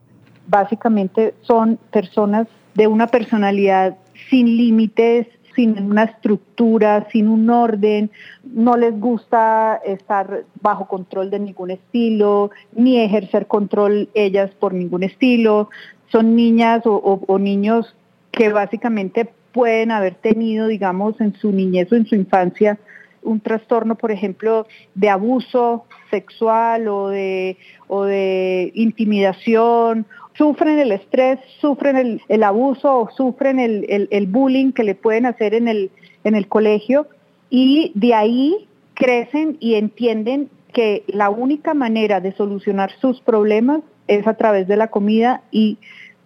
[0.49, 3.97] Básicamente son personas de una personalidad
[4.29, 8.13] sin límites, sin una estructura, sin un orden,
[8.45, 15.03] no les gusta estar bajo control de ningún estilo, ni ejercer control ellas por ningún
[15.03, 15.69] estilo.
[16.13, 17.97] Son niñas o, niños
[18.31, 22.79] que básicamente pueden haber tenido, digamos, en su niñez o en su infancia
[23.23, 27.59] un trastorno, por ejemplo, de abuso sexual o de,
[27.89, 30.07] o de intimidación
[30.39, 35.69] sufren el estrés, sufren el, abuso o sufren el, bullying que le pueden hacer en
[35.69, 37.09] el, colegio
[37.51, 44.27] y de ahí crecen y entienden que la única manera de solucionar sus problemas es
[44.27, 45.79] a través de la comida y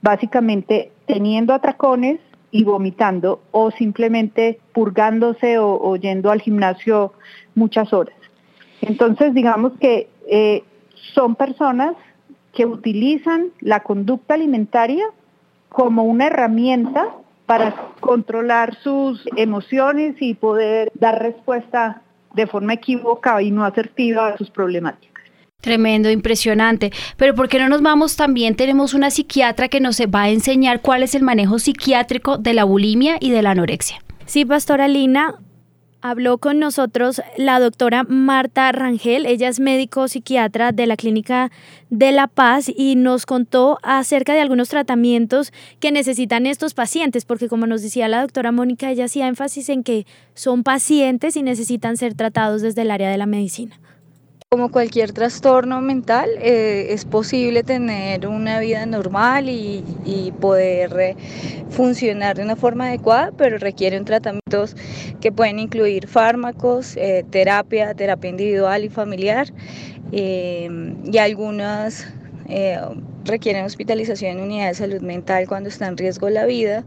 [0.02, 2.20] básicamente teniendo atracones
[2.50, 7.14] y vomitando o simplemente purgándose o, yendo al gimnasio
[7.54, 8.16] muchas horas.
[8.82, 10.64] Entonces, digamos que eh,
[11.14, 11.94] son personas
[12.52, 15.04] que utilizan la conducta alimentaria
[15.68, 17.08] como una herramienta
[17.46, 22.02] para controlar sus emociones y poder dar respuesta
[22.34, 25.12] de forma equivocada y no asertiva a sus problemáticas.
[25.60, 26.92] Tremendo, impresionante.
[27.16, 28.56] Pero ¿por qué no nos vamos también?
[28.56, 32.64] Tenemos una psiquiatra que nos va a enseñar cuál es el manejo psiquiátrico de la
[32.64, 33.98] bulimia y de la anorexia.
[34.26, 35.36] Sí, pastora Lina,
[36.04, 41.52] Habló con nosotros la doctora Marta Rangel, ella es médico psiquiatra de la Clínica
[41.90, 47.48] de La Paz y nos contó acerca de algunos tratamientos que necesitan estos pacientes, porque
[47.48, 51.96] como nos decía la doctora Mónica, ella hacía énfasis en que son pacientes y necesitan
[51.96, 53.78] ser tratados desde el área de la medicina.
[54.52, 61.16] Como cualquier trastorno mental, eh, es posible tener una vida normal y, poder eh,
[61.70, 64.76] funcionar de una forma adecuada, pero requieren tratamientos
[65.22, 69.46] que pueden incluir fármacos, eh, terapia, terapia individual y familiar,
[70.12, 72.06] y algunas
[73.24, 76.84] requieren hospitalización en unidad de salud mental cuando está en riesgo la vida.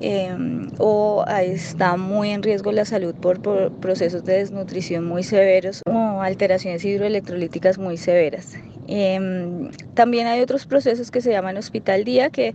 [0.00, 3.40] Em, o está muy en riesgo la salud por,
[3.80, 8.54] procesos de desnutrición muy severos o alteraciones hidroelectrolíticas muy severas.
[8.86, 12.54] Em, también hay otros procesos que se llaman hospital día, que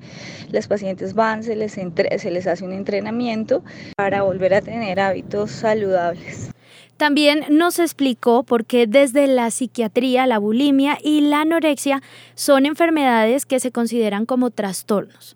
[0.51, 3.61] las pacientes van, se les, se les hace un entrenamiento
[3.97, 6.49] para volver a tener hábitos saludables.
[6.95, 12.01] También nos explicó por qué desde la psiquiatría la bulimia y la anorexia
[12.35, 15.35] son enfermedades que se consideran como trastornos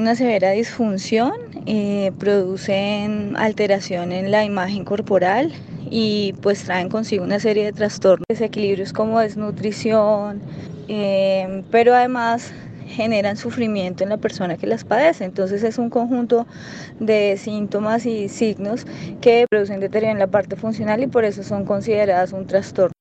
[0.00, 1.32] una severa disfunción,
[1.66, 5.52] eh, producen alteración en la imagen corporal
[5.90, 10.42] y pues traen consigo una serie de trastornos, desequilibrios como desnutrición,
[10.88, 12.52] eh, pero además
[12.86, 15.24] generan sufrimiento en la persona que las padece.
[15.24, 16.46] Entonces es un conjunto
[17.00, 18.86] de síntomas y signos
[19.20, 22.93] que producen deterioro en la parte funcional y por eso son consideradas un trastorno.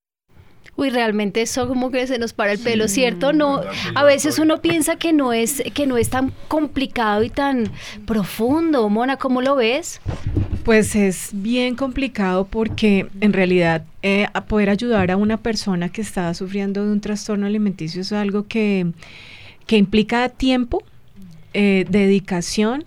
[0.75, 3.31] Uy, realmente eso como que se nos para el pelo, ¿cierto?
[3.31, 3.61] No,
[3.93, 7.71] a veces uno piensa que no es que no es tan complicado y tan
[8.07, 8.89] profundo.
[8.89, 10.01] Mona, ¿cómo lo ves?
[10.63, 16.33] Pues es bien complicado porque en realidad eh, poder ayudar a una persona que está
[16.33, 18.87] sufriendo de un trastorno alimenticio es algo que,
[19.67, 20.81] que implica tiempo,
[21.53, 22.83] eh, dedicación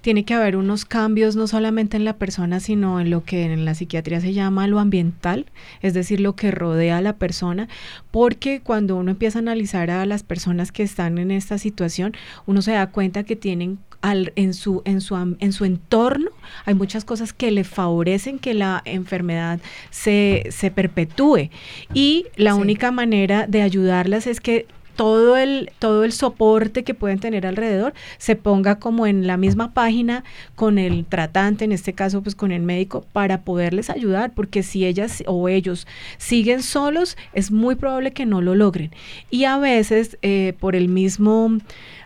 [0.00, 3.64] tiene que haber unos cambios no solamente en la persona, sino en lo que en
[3.64, 5.46] la psiquiatría se llama lo ambiental,
[5.82, 7.68] es decir, lo que rodea a la persona,
[8.10, 12.14] porque cuando uno empieza a analizar a las personas que están en esta situación,
[12.46, 16.30] uno se da cuenta que tienen al, en, su, en, su, en su entorno
[16.64, 19.60] hay muchas cosas que le favorecen que la enfermedad
[19.90, 21.50] se, se perpetúe.
[21.92, 27.18] Y la única manera de ayudarlas es que todo el, todo el soporte que pueden
[27.18, 30.24] tener alrededor se ponga como en la misma página
[30.54, 34.84] con el tratante, en este caso pues con el médico, para poderles ayudar, porque si
[34.84, 35.86] ellas o ellos
[36.18, 38.90] siguen solos, es muy probable que no lo logren.
[39.30, 41.58] Y a veces eh, por el mismo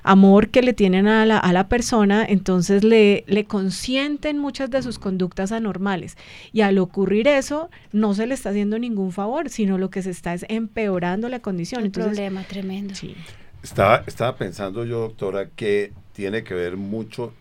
[0.05, 4.83] amor que le tienen a la, a la persona, entonces le, le consienten muchas de
[4.83, 6.17] sus conductas anormales.
[6.53, 10.11] Y al ocurrir eso, no se le está haciendo ningún favor, sino lo que se
[10.11, 11.83] está es empeorando la condición.
[11.83, 12.95] Un problema tremendo.
[12.95, 13.17] Sí.
[13.63, 17.33] Estaba, estaba pensando yo, doctora, que tiene que ver mucho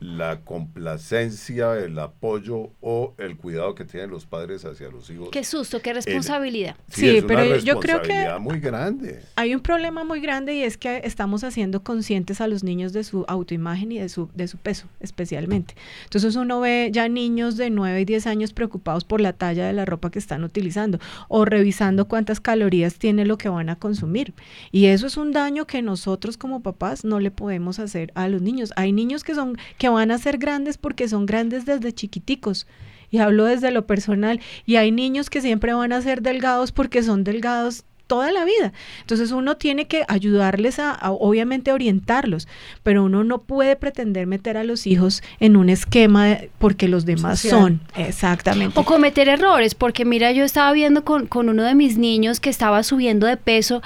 [0.00, 5.28] la complacencia, el apoyo o el cuidado que tienen los padres hacia los hijos.
[5.30, 6.76] Qué susto, qué responsabilidad.
[6.88, 9.20] sí, pero yo creo que muy grande.
[9.36, 13.04] Hay un problema muy grande y es que estamos haciendo conscientes a los niños de
[13.04, 15.74] su autoimagen y de su de su peso, especialmente.
[16.04, 19.74] Entonces uno ve ya niños de 9 y 10 años preocupados por la talla de
[19.74, 24.32] la ropa que están utilizando o revisando cuántas calorías tiene lo que van a consumir.
[24.72, 28.40] Y eso es un daño que nosotros como papás no le podemos hacer a los
[28.40, 28.72] niños.
[28.76, 32.66] Hay niños que son que van a ser grandes porque son grandes desde chiquiticos.
[33.10, 34.40] Y hablo desde lo personal.
[34.66, 38.72] Y hay niños que siempre van a ser delgados porque son delgados toda la vida.
[39.02, 42.48] Entonces uno tiene que ayudarles a, obviamente, orientarlos,
[42.82, 47.38] pero uno no puede pretender meter a los hijos en un esquema porque los demás
[47.38, 47.80] son.
[47.94, 48.80] Exactamente.
[48.80, 52.82] O cometer errores, porque mira, yo estaba viendo con, uno de mis niños que estaba
[52.82, 53.80] subiendo de peso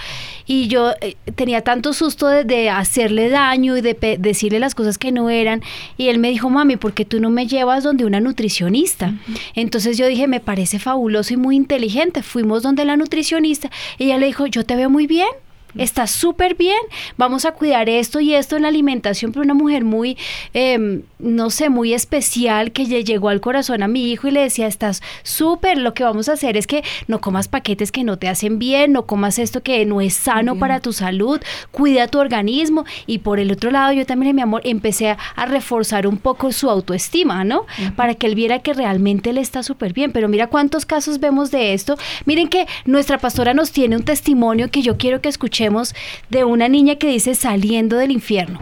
[0.47, 5.13] y yo eh, tenía tanto susto de, hacerle daño y de decirle las cosas que
[5.13, 5.61] no eran.
[5.99, 9.13] Y él me dijo, mami, ¿por qué tú no me llevas donde una nutricionista?
[9.55, 12.23] Entonces yo dije, me parece fabuloso y muy inteligente.
[12.23, 15.29] Fuimos donde la nutricionista y le dijo, yo te veo muy bien
[15.77, 16.79] está súper bien,
[17.17, 20.17] vamos a cuidar esto y esto en la alimentación, pero una mujer muy,
[20.53, 24.41] em, no sé, muy especial que le llegó al corazón a mi hijo y le
[24.41, 28.19] decía, estás súper, lo que vamos a hacer es que no comas paquetes que no
[28.19, 32.19] te hacen bien, no comas esto que no es sano para tu salud, cuida tu
[32.19, 36.53] organismo y por el otro lado yo también, mi amor, empecé a, reforzar un poco
[36.53, 37.67] su autoestima, ¿no?
[37.97, 41.51] Para que él viera que realmente él está súper bien, pero mira cuántos casos vemos
[41.51, 45.29] de esto, miren que nuestra pastora nos tiene un testimonio que yo quiero que
[45.65, 45.95] escuchemos
[46.31, 48.61] de una niña que dice saliendo del infierno.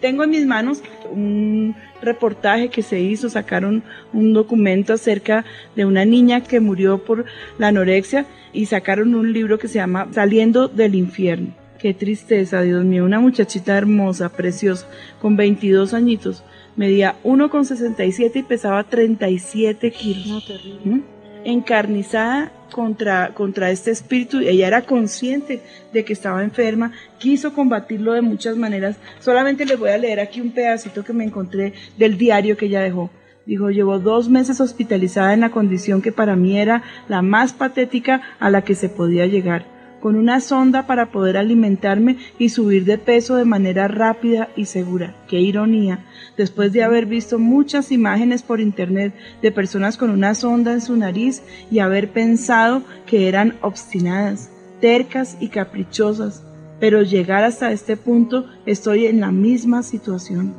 [0.00, 5.44] Tengo en mis manos un reportaje que se hizo, sacaron un documento acerca
[5.76, 7.24] de una niña que murió por
[7.58, 11.54] la anorexia y sacaron un libro que se llama Saliendo del infierno.
[11.78, 14.86] Qué tristeza, Dios mío, una muchachita hermosa, preciosa,
[15.20, 16.42] con 22 añitos,
[16.76, 20.26] medía 1,67 y pesaba 37 kilos.
[20.26, 20.80] No, terrible.
[20.84, 21.13] ¿Mm?
[21.44, 25.60] Encarnizada contra, contra este espíritu, ella era consciente
[25.92, 28.96] de que estaba enferma, quiso combatirlo de muchas maneras.
[29.20, 32.80] Solamente les voy a leer aquí un pedacito que me encontré del diario que ella
[32.80, 33.10] dejó.
[33.46, 38.22] Dijo, llevo dos meses hospitalizada en la condición que para mí era la más patética
[38.40, 39.73] a la que se podía llegar
[40.04, 45.14] con una sonda para poder alimentarme y subir de peso de manera rápida y segura.
[45.28, 46.04] Qué ironía.
[46.36, 50.94] Después de haber visto muchas imágenes por internet de personas con una sonda en su
[50.94, 56.42] nariz y haber pensado que eran obstinadas, tercas y caprichosas,
[56.78, 60.52] pero llegar hasta este punto estoy en la misma situación.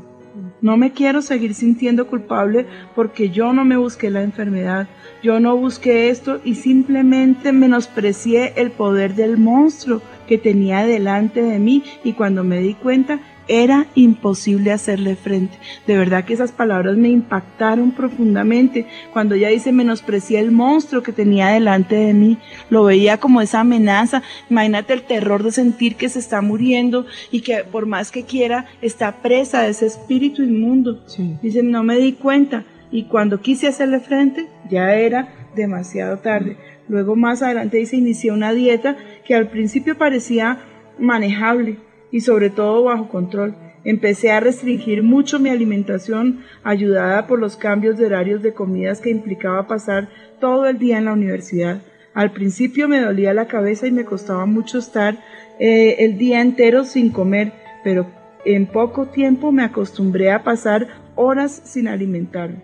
[0.62, 2.65] No me quiero seguir sintiendo culpable
[2.96, 4.88] porque yo no me busqué la enfermedad,
[5.22, 11.60] yo no busqué esto y simplemente menosprecié el poder del monstruo que tenía delante de
[11.60, 11.84] mí.
[12.04, 15.58] Y cuando me di cuenta era imposible hacerle frente.
[15.88, 18.88] De verdad que esas palabras me impactaron profundamente.
[19.13, 22.38] Cuando ella dice menosprecié el monstruo que tenía delante de mí,
[22.69, 24.23] lo veía como esa amenaza.
[24.49, 28.65] Imagínate el terror de sentir que se está muriendo y que por más que quiera
[28.81, 31.03] está presa de ese espíritu inmundo.
[31.41, 36.58] Dice, no me di cuenta y cuando quise hacerle frente ya era demasiado tarde.
[36.88, 40.60] Luego más adelante dice, inicié una dieta que al principio parecía
[40.99, 41.77] manejable
[42.12, 43.56] y sobre todo bajo control.
[43.84, 49.12] Empecé a restringir mucho mi alimentación, ayudada por los cambios de horarios de comidas que
[49.12, 50.10] implicaba pasar
[50.40, 51.82] todo el día en la universidad.
[52.15, 55.17] Al principio me dolía la cabeza y me costaba mucho estar
[55.60, 57.54] eh, el día entero sin comer,
[57.84, 58.08] pero
[58.44, 62.62] en poco tiempo me acostumbré a pasar horas sin alimentarme.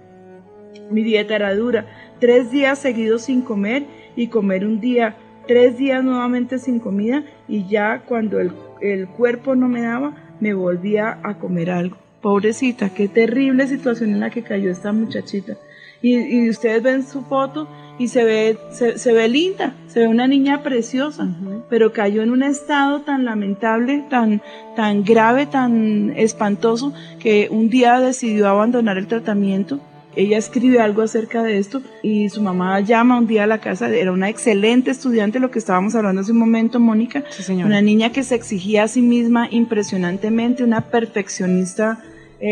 [0.89, 1.85] Mi dieta era dura,
[2.19, 7.67] tres días seguidos sin comer y comer un día, tres días nuevamente sin comida y
[7.67, 8.51] ya cuando el,
[8.81, 11.97] el cuerpo no me daba, me volvía a comer algo.
[12.21, 15.57] Pobrecita, qué terrible situación en la que cayó esta muchachita.
[16.01, 17.67] Y, y ustedes ven su foto
[17.99, 21.27] y se ve, se, se, ve linda, se ve una niña preciosa,
[21.69, 24.41] pero cayó en un estado tan lamentable, tan,
[24.75, 29.79] tan grave, tan espantoso, que un día decidió abandonar el tratamiento.
[30.15, 33.89] Ella escribe algo acerca de esto y su mamá llama un día a la casa,
[33.89, 38.23] era una excelente estudiante, lo que estábamos hablando hace un momento, Mónica, una niña que
[38.23, 42.03] se exigía a sí misma impresionantemente, una perfeccionista
[42.41, 42.47] eh,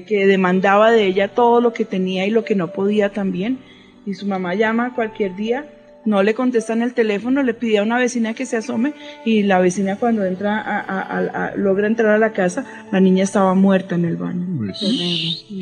[0.00, 3.58] eh, que demandaba de ella todo lo que tenía y lo que no podía también.
[4.04, 5.66] Y su mamá llama cualquier día,
[6.04, 8.94] no le contestan el teléfono, le pide a una vecina que se asome
[9.24, 13.94] y la vecina cuando entra a, logra entrar a la casa, la niña estaba muerta
[13.94, 14.72] en el baño.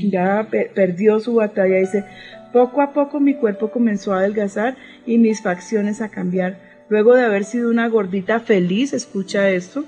[0.08, 2.04] Ya perdió su batalla, dice,
[2.52, 4.76] poco a poco mi cuerpo comenzó a adelgazar
[5.06, 6.58] y mis facciones a cambiar.
[6.88, 9.84] Luego de haber sido una gordita feliz, escucha esto,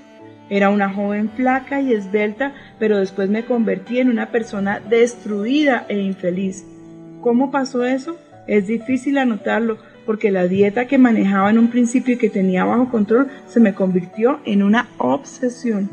[0.49, 5.99] era una joven flaca y esbelta, pero después me convertí en una persona destruida e
[5.99, 6.65] infeliz.
[7.21, 8.17] ¿Cómo pasó eso?
[8.47, 12.89] Es difícil anotarlo porque la dieta que manejaba en un principio y que tenía bajo
[12.89, 15.89] control se me convirtió en una obsesión.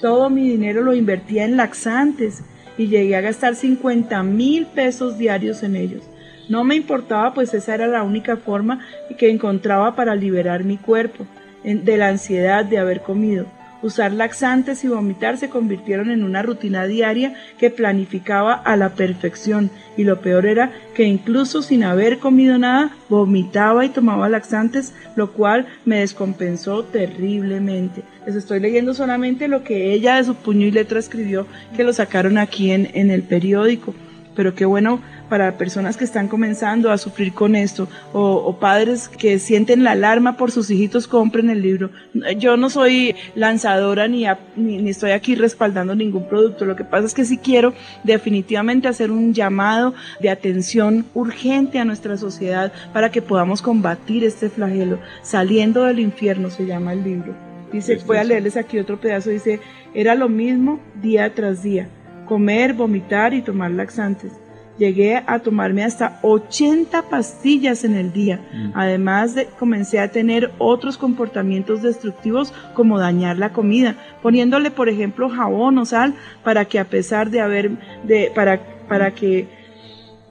[0.00, 2.42] Todo mi dinero lo invertía en laxantes
[2.76, 6.02] y llegué a gastar 50 mil pesos diarios en ellos.
[6.48, 8.80] No me importaba pues esa era la única forma
[9.16, 11.26] que encontraba para liberar mi cuerpo
[11.62, 13.46] de la ansiedad de haber comido.
[13.84, 19.70] Usar laxantes y vomitar se convirtieron en una rutina diaria que planificaba a la perfección
[19.98, 25.32] y lo peor era que incluso sin haber comido nada vomitaba y tomaba laxantes, lo
[25.32, 28.04] cual me descompensó terriblemente.
[28.24, 31.92] Les estoy leyendo solamente lo que ella de su puño y letra escribió, que lo
[31.92, 33.94] sacaron aquí en, en el periódico.
[34.34, 39.38] Pero qué bueno para personas que están comenzando a sufrir con esto o, padres que
[39.38, 41.90] sienten la alarma por sus hijitos, compren el libro.
[42.36, 44.26] Yo no soy lanzadora ni,
[44.56, 46.64] ni, estoy aquí respaldando ningún producto.
[46.64, 47.74] Lo que pasa es que sí quiero
[48.04, 54.48] definitivamente hacer un llamado de atención urgente a nuestra sociedad para que podamos combatir este
[54.48, 54.98] flagelo.
[55.22, 57.34] Saliendo del infierno se llama el libro.
[57.74, 59.58] Dice, voy a leerles aquí otro pedazo, dice,
[59.94, 61.88] era lo mismo día tras día,
[62.24, 64.32] comer, vomitar y tomar laxantes
[64.78, 68.40] llegué a tomarme hasta 80 pastillas en el día.
[68.52, 68.70] Mm.
[68.74, 75.28] Además de comencé a tener otros comportamientos destructivos como dañar la comida, poniéndole por ejemplo
[75.28, 77.70] jabón o sal para que a pesar de haber
[78.04, 79.46] de para para que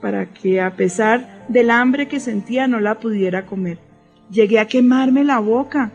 [0.00, 3.78] para que a pesar del hambre que sentía no la pudiera comer.
[4.30, 5.92] Llegué a quemarme la boca.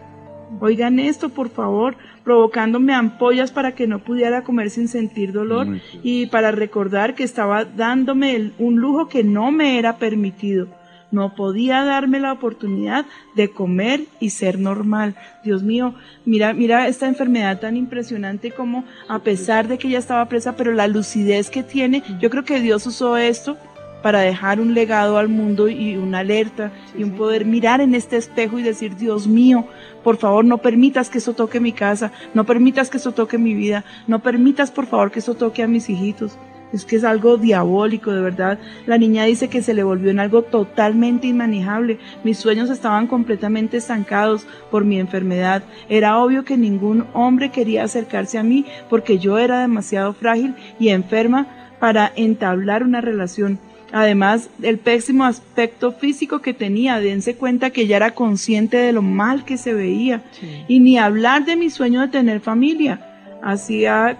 [0.61, 5.67] Oigan esto, por favor, provocándome ampollas para que no pudiera comer sin sentir dolor
[6.03, 10.67] y para recordar que estaba dándome un lujo que no me era permitido.
[11.11, 13.05] No podía darme la oportunidad
[13.35, 15.15] de comer y ser normal.
[15.43, 15.95] Dios mío,
[16.25, 20.71] mira, mira esta enfermedad tan impresionante como a pesar de que ella estaba presa, pero
[20.71, 23.57] la lucidez que tiene, yo creo que Dios usó esto
[24.01, 28.17] para dejar un legado al mundo y una alerta y un poder mirar en este
[28.17, 29.65] espejo y decir, Dios mío,
[30.03, 33.53] por favor no permitas que eso toque mi casa, no permitas que eso toque mi
[33.53, 36.37] vida, no permitas por favor que eso toque a mis hijitos.
[36.71, 38.59] Es que es algo diabólico, de verdad.
[38.85, 41.97] La niña dice que se le volvió en algo totalmente inmanejable.
[42.23, 45.63] Mis sueños estaban completamente estancados por mi enfermedad.
[45.89, 50.89] Era obvio que ningún hombre quería acercarse a mí porque yo era demasiado frágil y
[50.89, 51.47] enferma
[51.79, 53.57] para entablar una relación.
[53.91, 59.01] Además, el pésimo aspecto físico que tenía, dense cuenta que ya era consciente de lo
[59.01, 60.21] mal que se veía.
[60.67, 63.01] Y ni hablar de mi sueño de tener familia.
[63.41, 64.17] Hacía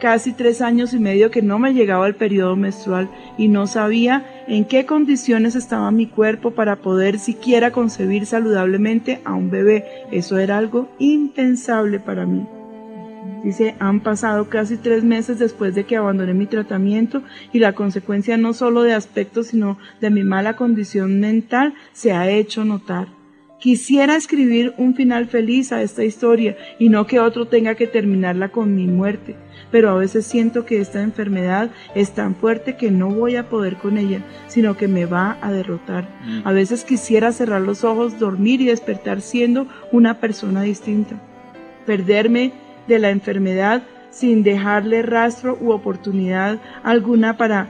[0.00, 4.24] casi tres años y medio que no me llegaba el periodo menstrual y no sabía
[4.46, 9.84] en qué condiciones estaba mi cuerpo para poder siquiera concebir saludablemente a un bebé.
[10.10, 12.46] Eso era algo impensable para mí.
[13.44, 17.22] Dice, han pasado casi tres meses después de que abandoné mi tratamiento
[17.52, 22.30] y la consecuencia no solo de aspectos, sino de mi mala condición mental se ha
[22.30, 23.08] hecho notar.
[23.60, 28.48] Quisiera escribir un final feliz a esta historia y no que otro tenga que terminarla
[28.48, 29.36] con mi muerte,
[29.70, 33.76] pero a veces siento que esta enfermedad es tan fuerte que no voy a poder
[33.76, 36.08] con ella, sino que me va a derrotar.
[36.26, 36.46] Mm.
[36.46, 41.16] A veces quisiera cerrar los ojos, dormir y despertar siendo una persona distinta.
[41.86, 47.68] Perderme de la enfermedad sin dejarle rastro u oportunidad alguna para,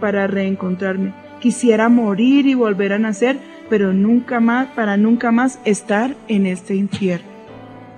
[0.00, 1.12] para reencontrarme.
[1.40, 3.38] Quisiera morir y volver a nacer
[3.68, 7.26] pero nunca más, para nunca más estar en este infierno.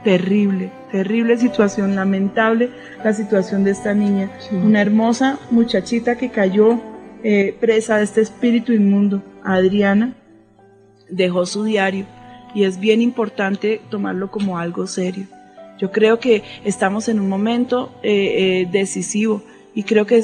[0.04, 2.70] Terrible, terrible situación, lamentable
[3.02, 4.30] la situación de esta niña.
[4.52, 6.80] Una hermosa muchachita que cayó
[7.24, 9.22] eh, presa de este espíritu inmundo.
[9.42, 10.14] Adriana
[11.10, 12.06] dejó su diario
[12.54, 15.26] y es bien importante tomarlo como algo serio.
[15.78, 19.42] Yo creo que estamos en un momento eh, eh, decisivo
[19.74, 20.22] y creo que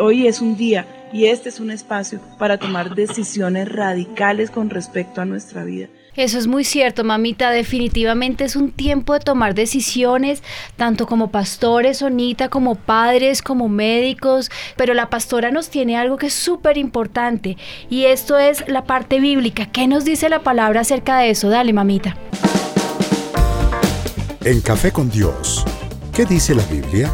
[0.00, 5.20] hoy es un día y este es un espacio para tomar decisiones radicales con respecto
[5.20, 5.88] a nuestra vida.
[6.16, 7.50] Eso es muy cierto, mamita.
[7.50, 10.42] Definitivamente es un tiempo de tomar decisiones,
[10.76, 14.50] tanto como pastores, Sonita, como padres, como médicos.
[14.76, 17.56] Pero la pastora nos tiene algo que es súper importante
[17.90, 19.66] y esto es la parte bíblica.
[19.66, 21.48] ¿Qué nos dice la palabra acerca de eso?
[21.48, 22.16] Dale, mamita.
[24.46, 25.64] En Café con Dios,
[26.14, 27.10] ¿qué dice la Biblia?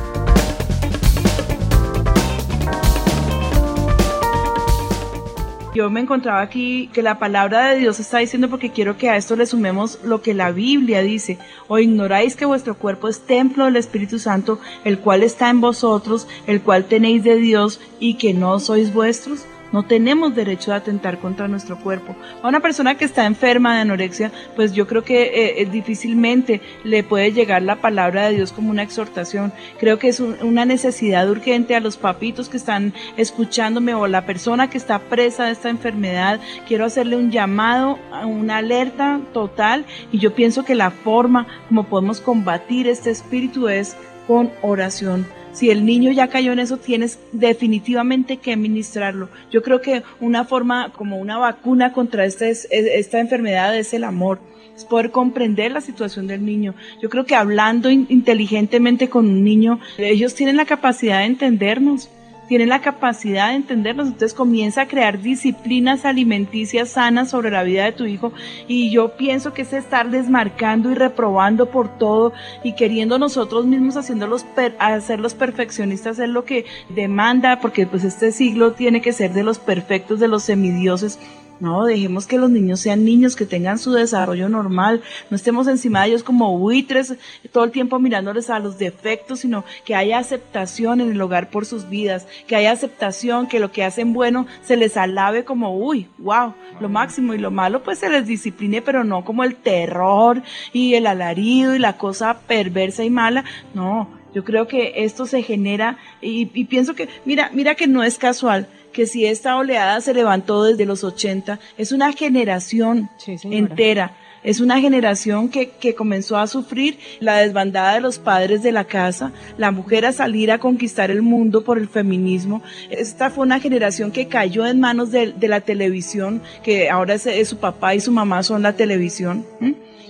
[5.72, 9.16] Yo me encontraba aquí que la palabra de Dios está diciendo porque quiero que a
[9.16, 11.39] esto le sumemos lo que la Biblia dice.
[11.68, 16.26] O ignoráis que vuestro cuerpo es templo del Espíritu Santo, el cual está en vosotros,
[16.49, 19.47] el cual tenéis de Dios y que no sois vuestros.
[19.73, 22.16] No tenemos derecho a atentar contra nuestro cuerpo.
[22.43, 26.61] A una persona que está enferma de anorexia, pues yo creo que eh, eh, difícilmente
[26.85, 29.53] le puede llegar la palabra de Dios como una exhortación.
[29.79, 34.71] Creo que es una necesidad urgente a los papitos que están escuchándome o la persona
[34.71, 36.41] que está presa de esta enfermedad.
[36.66, 42.21] Quiero hacerle un llamado, una alerta total y yo pienso que la forma como podemos
[42.21, 43.97] combatir este espíritu es
[44.31, 49.28] con oración si el niño ya cayó en eso, tienes definitivamente que ministrarlo.
[49.51, 54.39] Yo creo que una forma, como una vacuna contra esta, esta enfermedad es el amor
[54.76, 56.74] es poder comprender la situación del niño.
[57.03, 62.09] Yo creo que hablando inteligentemente con un niño, ellos tienen la capacidad de entendernos
[62.51, 67.84] tienen la capacidad de entenderlos, entonces comienza a crear disciplinas alimenticias sanas sobre la vida
[67.84, 68.32] de tu hijo.
[68.66, 72.32] Y yo pienso que es estar desmarcando y reprobando por todo
[72.64, 74.44] y queriendo nosotros mismos haciéndolos
[74.80, 79.61] hacerlos perfeccionistas es lo que demanda porque pues este siglo tiene que ser de los
[79.61, 81.20] perfectos, de los semidioses
[81.61, 86.03] no, dejemos que los niños sean niños, que tengan su desarrollo normal, no estemos encima
[86.03, 87.15] de ellos como buitres
[87.53, 91.67] todo el tiempo mirándoles a los defectos, sino que haya aceptación en el hogar por
[91.67, 96.09] sus vidas, que haya aceptación, que lo que hacen bueno se les alabe como, uy,
[96.19, 100.43] wow, lo máximo y lo malo pues se les discipline, pero no como el terror
[100.73, 103.45] y el alarido y la cosa perversa y mala,
[103.75, 108.03] no, yo creo que esto se genera y, y pienso que, mira, mira que no
[108.03, 113.09] es casual que si esta oleada se levantó desde los 80, es una generación
[113.45, 114.16] entera.
[114.43, 118.84] Es una generación que, que, comenzó a sufrir la desbandada de los padres de la
[118.84, 122.62] casa, la mujer a salir a conquistar el mundo por el feminismo.
[122.88, 127.59] Esta fue una generación que cayó en manos de, la televisión, que ahora es, su
[127.59, 129.45] papá y su mamá son la televisión.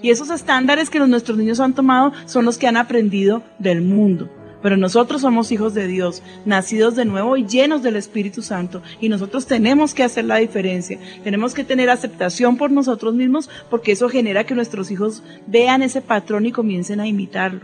[0.01, 3.83] Y esos estándares que los, nuestros niños han tomado son los que han aprendido del
[3.83, 4.31] mundo.
[4.63, 8.83] Pero nosotros somos hijos de Dios, nacidos de nuevo y llenos del Espíritu Santo.
[9.01, 10.99] Y nosotros tenemos que hacer la diferencia.
[11.25, 16.03] Tenemos que tener aceptación por nosotros mismos porque eso genera que nuestros hijos vean ese
[16.03, 17.61] patrón y comiencen a imitarlo.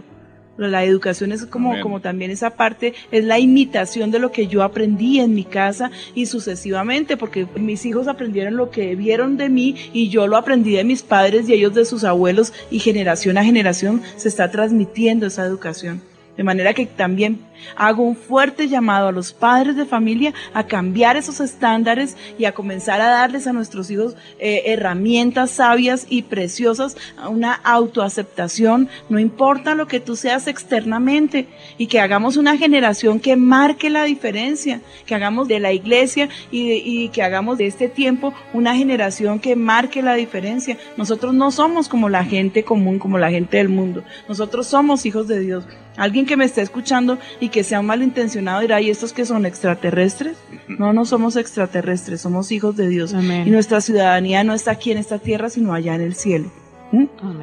[0.56, 4.62] La educación es como, como también esa parte, es la imitación de lo que yo
[4.62, 9.76] aprendí en mi casa y sucesivamente, porque mis hijos aprendieron lo que vieron de mí
[9.92, 13.44] y yo lo aprendí de mis padres y ellos de sus abuelos y generación a
[13.44, 16.00] generación se está transmitiendo esa educación.
[16.36, 17.40] De manera que también
[17.76, 22.52] hago un fuerte llamado a los padres de familia a cambiar esos estándares y a
[22.52, 26.96] comenzar a darles a nuestros hijos eh, herramientas sabias y preciosas,
[27.28, 31.48] una autoaceptación, no importa lo que tú seas externamente,
[31.78, 37.08] y que hagamos una generación que marque la diferencia, que hagamos de la iglesia y,
[37.10, 40.76] que hagamos de este tiempo una generación que marque la diferencia.
[40.96, 45.28] Nosotros no somos como la gente común, como la gente del mundo, nosotros somos hijos
[45.28, 45.64] de Dios.
[45.96, 47.18] Alguien que me esté escuchando
[47.48, 50.36] que sea malintencionado dirá, ¿y estos que son extraterrestres?
[50.68, 53.12] No, no somos extraterrestres, somos hijos de Dios.
[53.12, 56.50] Y nuestra ciudadanía no está aquí en esta tierra, sino allá en el cielo.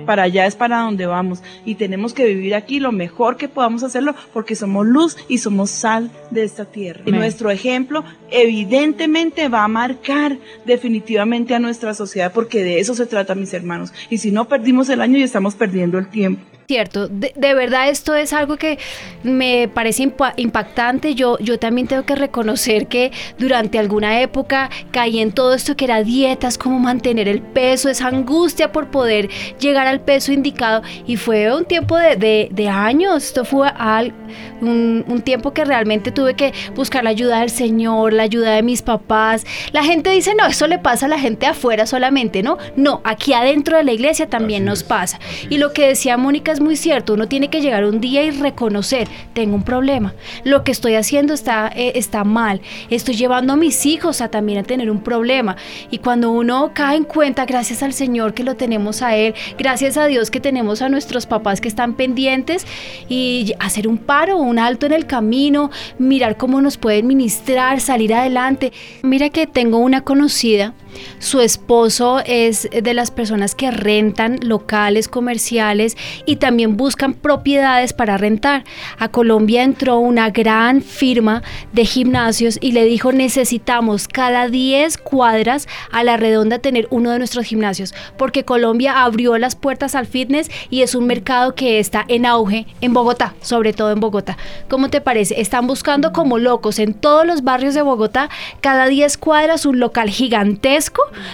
[0.06, 3.84] Para allá es para donde vamos y tenemos que vivir aquí lo mejor que podamos
[3.84, 7.04] hacerlo porque somos luz y somos sal de esta tierra.
[7.06, 13.06] Y nuestro ejemplo evidentemente va a marcar definitivamente a nuestra sociedad porque de eso se
[13.06, 13.94] trata mis hermanos.
[14.10, 16.42] Y si no perdimos el año y estamos perdiendo el tiempo.
[16.66, 18.80] Cierto, de, de, verdad esto es algo que
[19.24, 21.14] me parece impa impactante.
[21.14, 25.84] Yo, yo también tengo que reconocer que durante alguna época caí en todo esto que
[25.86, 30.84] era dietas, cómo mantener el peso, esa angustia por poder llegar al peso indicado.
[31.06, 34.14] Y fue un tiempo de, de, de años, esto fue al,
[34.62, 38.64] un, un tiempo que realmente tuve que buscar la ayuda del Señor, la ayuda de
[38.64, 39.46] mis papás.
[39.74, 42.58] La gente dice, no, eso le pasa a la gente afuera solamente, ¿no?
[42.78, 45.20] No, aquí adentro de la iglesia también nos pasa.
[45.50, 48.32] Y lo que decía Mónica es muy cierto, uno tiene que llegar un día y
[48.32, 53.56] reconocer, tengo un problema, lo que estoy haciendo está, eh, está mal, estoy llevando a
[53.58, 55.58] mis hijos a también a tener un problema.
[55.92, 59.98] Y cuando uno cae en cuenta, gracias al Señor que lo tenemos a Él, gracias
[59.98, 62.66] a Dios que tenemos a nuestros papás que están pendientes
[63.10, 68.14] y hacer un paro, un alto en el camino, mirar cómo nos pueden ministrar, salir
[68.14, 68.72] adelante.
[69.02, 70.74] Mira que tengo una conocida
[71.20, 78.18] su esposo es de las personas que rentan locales comerciales y también buscan propiedades para
[78.18, 78.64] rentar.
[78.98, 85.68] A Colombia entró una gran firma de gimnasios y le dijo necesitamos cada 10 cuadras
[85.92, 90.50] a la redonda tener uno de nuestros gimnasios porque Colombia abrió las puertas al fitness
[90.70, 94.38] y es un mercado que está en auge en Bogotá, sobre todo en Bogotá.
[94.70, 95.40] ¿Cómo te parece?
[95.40, 98.30] Están buscando como locos en todos los barrios de Bogotá
[98.62, 100.83] cada 10 cuadras un local gigantesco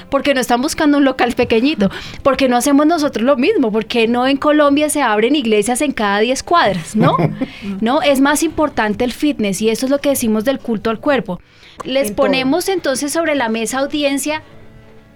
[0.09, 1.89] porque no están buscando un local pequeñito,
[2.23, 6.19] porque no hacemos nosotros lo mismo, porque no en Colombia se abren iglesias en cada
[6.19, 7.17] 10 cuadras, ¿no?
[7.81, 10.99] no, es más importante el fitness y eso es lo que decimos del culto al
[10.99, 11.39] cuerpo.
[11.85, 14.43] Les ponemos entonces sobre la mesa audiencia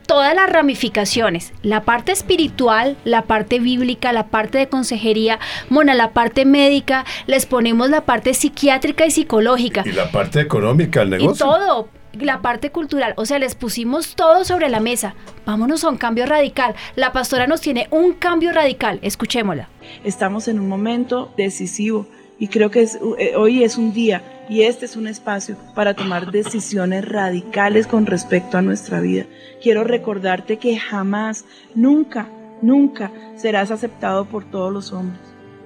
[0.05, 6.11] todas las ramificaciones, la parte espiritual, la parte bíblica, la parte de consejería, Mona, la
[6.11, 9.84] parte médica, les ponemos la parte psiquiátrica y psicológica.
[9.86, 11.45] Y la parte económica, el negocio.
[11.45, 11.89] Y todo,
[12.20, 15.16] la parte cultural, o sea, les pusimos todo sobre la mesa.
[15.45, 16.76] Vámonos a un cambio radical.
[16.95, 18.99] La pastora nos tiene un cambio radical.
[19.01, 19.70] Escuchémosla.
[20.03, 22.07] Estamos en un momento decisivo
[22.39, 26.32] y creo que eh, hoy es un día y este es un espacio para tomar
[26.32, 29.26] decisiones radicales con respecto a nuestra vida.
[29.61, 31.45] Quiero recordarte que jamás,
[31.76, 32.30] nunca,
[32.61, 35.22] nunca serás aceptado por todos los hombres.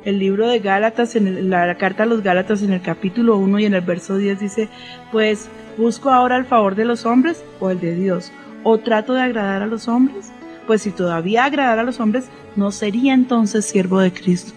[0.06, 3.66] El libro de Gálatas, en la carta a los Gálatas en el capítulo 1 y
[3.66, 4.70] en el verso 10 dice,
[5.12, 8.32] pues ¿Busco ahora el favor de los hombres o el de Dios?
[8.64, 10.32] ¿O trato de agradar a los hombres?
[10.66, 14.54] Pues si todavía agradar a los hombres, no sería entonces siervo de Cristo.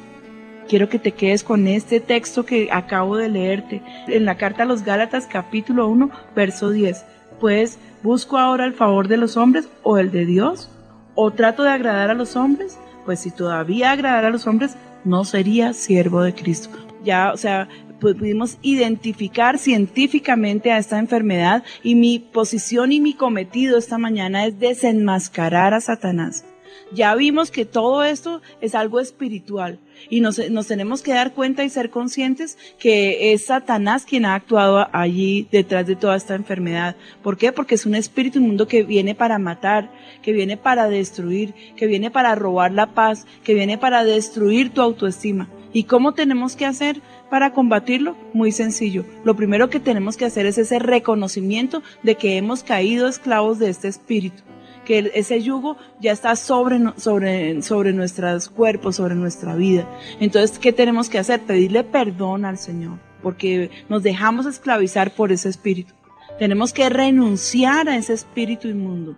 [0.67, 4.67] Quiero que te quedes con este texto que acabo de leerte en la carta a
[4.67, 7.05] los Gálatas capítulo 1, verso 10.
[7.39, 10.71] Pues, ¿busco ahora el favor de los hombres o el de Dios?
[11.15, 12.79] ¿O trato de agradar a los hombres?
[13.05, 16.71] Pues si todavía agradar a los hombres, no sería siervo de Cristo.
[17.05, 17.69] Ya, o sea,
[18.01, 24.59] pudimos identificar científicamente a esta enfermedad y mi posición y mi cometido esta mañana es
[24.59, 26.45] desenmascarar a Satanás.
[26.93, 29.79] Ya vimos que todo esto es algo espiritual
[30.09, 30.37] y nos,
[30.67, 35.87] tenemos que dar cuenta y ser conscientes que es Satanás quien ha actuado allí detrás
[35.87, 36.97] de toda esta enfermedad.
[37.23, 37.53] ¿Por qué?
[37.53, 39.91] Porque es un espíritu inmundo que viene para matar,
[40.23, 44.81] que viene para destruir, que viene para robar la paz, que viene para destruir tu
[44.81, 45.49] autoestima.
[45.73, 47.01] ¿Y cómo tenemos que hacer?
[47.31, 49.05] Para combatirlo, muy sencillo.
[49.23, 53.71] Lo primero que tenemos que hacer es ese reconocimiento de que hemos caído esclavos de
[53.71, 54.43] este espíritu,
[54.91, 59.89] que ese yugo ya está sobre, sobre, sobre nuestros cuerpos, sobre nuestra vida.
[60.19, 61.43] Entonces, ¿qué tenemos que hacer?
[61.43, 65.95] Pedirle perdón al Señor, porque nos dejamos esclavizar por ese espíritu.
[66.41, 69.17] Tenemos que renunciar a ese espíritu inmundo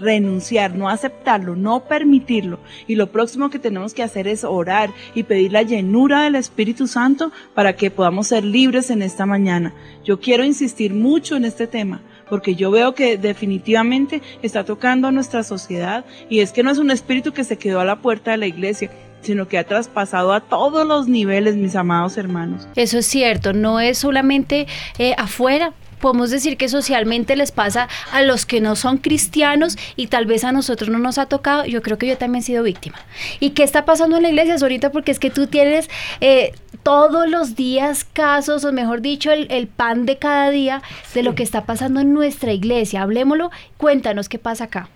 [0.00, 2.58] renunciar, no aceptarlo, no permitirlo.
[2.88, 6.88] Y lo próximo que tenemos que hacer es orar y pedir la llenura del Espíritu
[6.88, 9.72] Santo para que podamos ser libres en esta mañana.
[10.02, 15.12] Yo quiero insistir mucho en este tema porque yo veo que definitivamente está tocando a
[15.12, 18.32] nuestra sociedad y es que no es un espíritu que se quedó a la puerta
[18.32, 22.68] de la iglesia, sino que ha traspasado a todos los niveles, mis amados hermanos.
[22.76, 24.66] Eso es cierto, no es solamente
[24.98, 25.72] eh, afuera,
[26.04, 30.44] podemos decir que socialmente les pasa a los que no son cristianos y tal vez
[30.44, 32.98] a nosotros no nos ha tocado, yo creo que yo también he sido víctima.
[33.40, 34.92] ¿Y qué está pasando en la iglesia ahorita?
[34.92, 35.88] Porque es que tú tienes
[36.20, 36.52] eh,
[36.82, 40.82] todos los días casos, o mejor dicho, el, el pan de cada día
[41.14, 43.00] de lo que está pasando en nuestra iglesia.
[43.00, 44.90] Hablemoslo, cuéntanos qué pasa acá.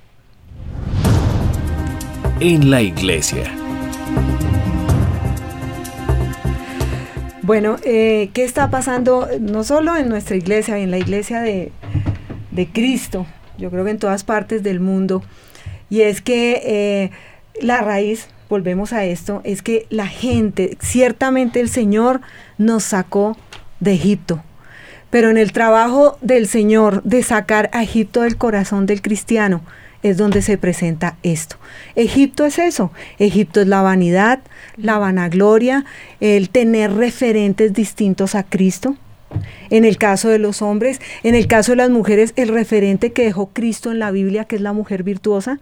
[2.41, 3.51] En la iglesia.
[7.49, 11.73] Bueno, eh, ¿qué está pasando no solo en nuestra iglesia, en la iglesia de,
[12.51, 13.25] de Cristo,
[13.57, 15.23] yo creo que en todas partes del mundo?
[15.89, 17.11] Y es que eh,
[17.63, 22.21] la raíz, volvemos a esto, es que la gente, ciertamente el Señor
[22.59, 23.35] nos sacó
[23.81, 24.43] de Egipto,
[25.09, 29.63] pero en el trabajo del Señor de sacar a Egipto del corazón del cristiano
[30.03, 31.57] es donde se presenta esto.
[31.95, 34.41] Egipto es eso, Egipto es la vanidad,
[34.77, 35.85] la vanagloria,
[36.21, 38.97] el tener referentes distintos a Cristo.
[39.69, 43.25] En el caso de los hombres, en el caso de las mujeres, el referente que
[43.25, 45.61] dejó Cristo en la Biblia, que es la mujer virtuosa.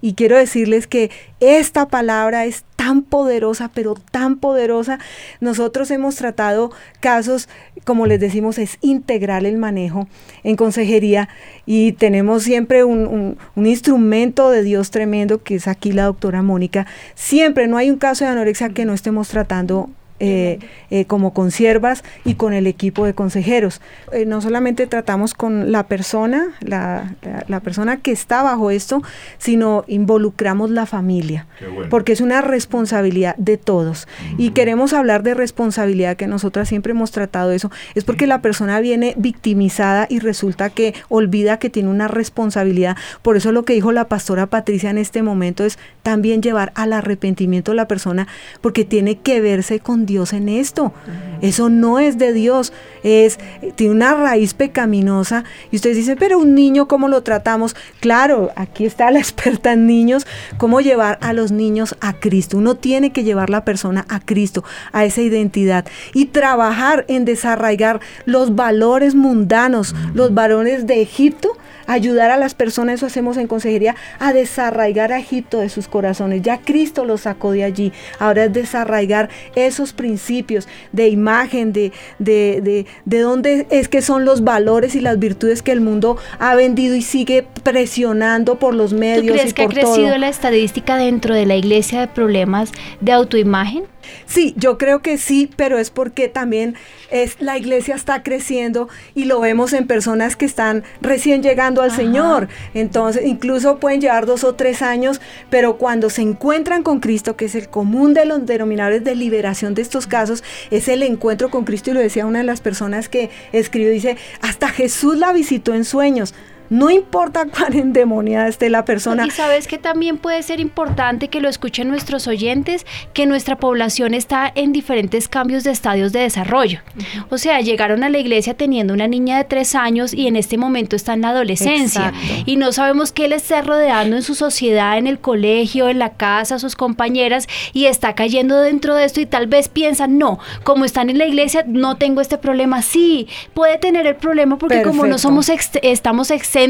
[0.00, 1.10] Y quiero decirles que
[1.40, 4.98] esta palabra es tan poderosa, pero tan poderosa.
[5.38, 7.48] Nosotros hemos tratado casos,
[7.84, 10.08] como les decimos, es integral el manejo
[10.42, 11.28] en consejería
[11.64, 16.88] y tenemos siempre un, un, instrumento de Dios tremendo, que es aquí la doctora Mónica.
[17.14, 19.88] Siempre no hay un caso de anorexia que no estemos tratando
[20.24, 20.60] eh,
[20.90, 23.80] eh, como conciervas y con el equipo de consejeros.
[24.12, 27.16] Eh, no solamente tratamos con la persona, la,
[27.48, 29.02] la, persona que está bajo esto,
[29.38, 31.48] sino involucramos la familia,
[31.90, 34.06] porque es una responsabilidad de todos.
[34.38, 38.78] Y queremos hablar de responsabilidad, que nosotras siempre hemos tratado eso, es porque la persona
[38.78, 42.96] viene victimizada y resulta que olvida que tiene una responsabilidad.
[43.22, 46.92] Por eso lo que dijo la pastora Patricia en este momento es también llevar al
[46.92, 48.28] arrepentimiento a la persona,
[48.60, 50.92] porque tiene que verse con Dios Dios en esto.
[51.40, 53.38] Eso no es de Dios, es
[53.76, 55.44] tiene una raíz pecaminosa.
[55.70, 57.74] Y ustedes dicen, pero un niño, ¿cómo lo tratamos?
[58.00, 60.26] Claro, aquí está la experta en niños,
[60.58, 62.58] cómo llevar a los niños a Cristo.
[62.58, 68.00] Uno tiene que llevar la persona a Cristo, a esa identidad y trabajar en desarraigar
[68.26, 71.56] los valores mundanos, los valores de Egipto
[71.86, 76.42] ayudar a las personas, eso hacemos en consejería, a desarraigar a Egipto de sus corazones.
[76.42, 77.92] Ya Cristo los sacó de allí.
[78.18, 84.24] Ahora es desarraigar esos principios de imagen, de, de, de, de dónde es que son
[84.24, 88.92] los valores y las virtudes que el mundo ha vendido y sigue presionando por los
[88.92, 89.26] medios.
[89.26, 93.84] ¿Tú crees que ha crecido la estadística dentro de la iglesia de problemas de autoimagen?
[94.26, 96.74] Sí, yo creo que sí, pero es porque también
[97.10, 101.92] es la iglesia está creciendo y lo vemos en personas que están recién llegando al
[101.92, 102.48] Señor.
[102.74, 107.46] Entonces, incluso pueden llevar dos o tres años, pero cuando se encuentran con Cristo, que
[107.46, 111.64] es el común de los denominadores de liberación de estos casos, es el encuentro con
[111.64, 115.74] Cristo y lo decía una de las personas que escribió, dice, hasta Jesús la visitó
[115.74, 116.34] en sueños.
[116.72, 119.26] No importa cuán endemoniada esté la persona.
[119.26, 124.14] Y sabes que también puede ser importante que lo escuchen nuestros oyentes, que nuestra población
[124.14, 126.80] está en diferentes cambios de estadios de desarrollo.
[127.28, 130.56] O sea, llegaron a la iglesia teniendo una niña de tres años y en este
[130.56, 132.14] momento está en la adolescencia.
[132.46, 136.14] Y no sabemos qué le está rodeando en su sociedad, en el colegio, en la
[136.14, 140.86] casa, sus compañeras, y está cayendo dentro de esto y tal vez piensan, no, como
[140.86, 142.80] están en la iglesia, no tengo este problema.
[142.80, 145.50] Sí, puede tener el problema porque como no somos,
[145.82, 146.61] estamos exentos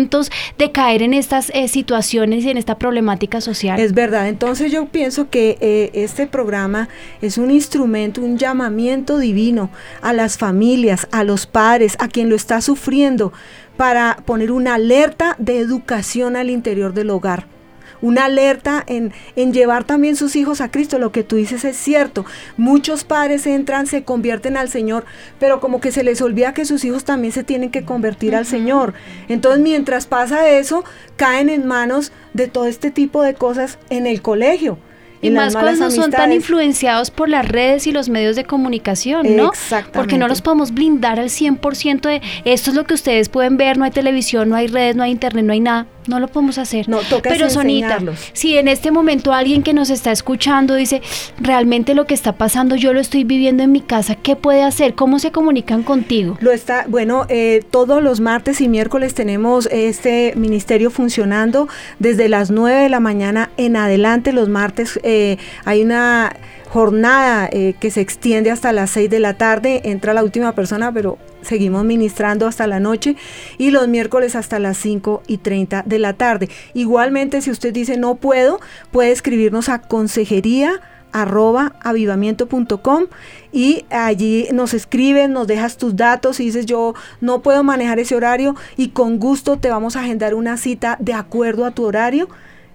[0.58, 3.78] de caer en estas eh, situaciones y en esta problemática social.
[3.78, 6.88] Es verdad, entonces yo pienso que eh, este programa
[7.20, 9.70] es un instrumento, un llamamiento divino
[10.00, 13.32] a las familias, a los padres, a quien lo está sufriendo,
[13.76, 17.51] para poner una alerta de educación al interior del hogar
[18.02, 20.98] una alerta en, en llevar también sus hijos a Cristo.
[20.98, 22.26] Lo que tú dices es cierto.
[22.58, 25.06] Muchos padres entran, se convierten al Señor,
[25.38, 28.44] pero como que se les olvida que sus hijos también se tienen que convertir al
[28.44, 28.92] Señor.
[29.28, 30.84] Entonces, mientras pasa eso,
[31.16, 34.78] caen en manos de todo este tipo de cosas en el colegio.
[35.22, 39.50] Y más cuando son tan influenciados por las redes y los medios de comunicación, ¿no?
[39.50, 39.96] Exactamente.
[39.96, 43.78] Porque no los podemos blindar al 100% de esto es lo que ustedes pueden ver,
[43.78, 45.86] no hay televisión, no hay redes, no hay internet, no hay nada.
[46.06, 46.88] No lo podemos hacer.
[46.88, 47.98] No, toca Pero Sonita,
[48.32, 51.02] si en este momento alguien que nos está escuchando dice,
[51.38, 54.94] realmente lo que está pasando yo lo estoy viviendo en mi casa, ¿qué puede hacer?
[54.94, 56.36] ¿Cómo se comunican contigo?
[56.40, 62.50] Lo está, bueno, eh, todos los martes y miércoles tenemos este ministerio funcionando desde las
[62.50, 64.32] 9 de la mañana en adelante.
[64.32, 66.34] Los martes eh, hay una
[66.68, 70.90] jornada eh, que se extiende hasta las 6 de la tarde, entra la última persona,
[70.90, 73.16] pero seguimos ministrando hasta la noche
[73.58, 76.48] y los miércoles hasta las 5 y 30 de la tarde.
[76.74, 80.80] Igualmente, si usted dice no puedo, puede escribirnos a consejería
[81.12, 83.04] arroba avivamiento.com
[83.52, 88.16] y allí nos escribes, nos dejas tus datos y dices yo no puedo manejar ese
[88.16, 92.28] horario y con gusto te vamos a agendar una cita de acuerdo a tu horario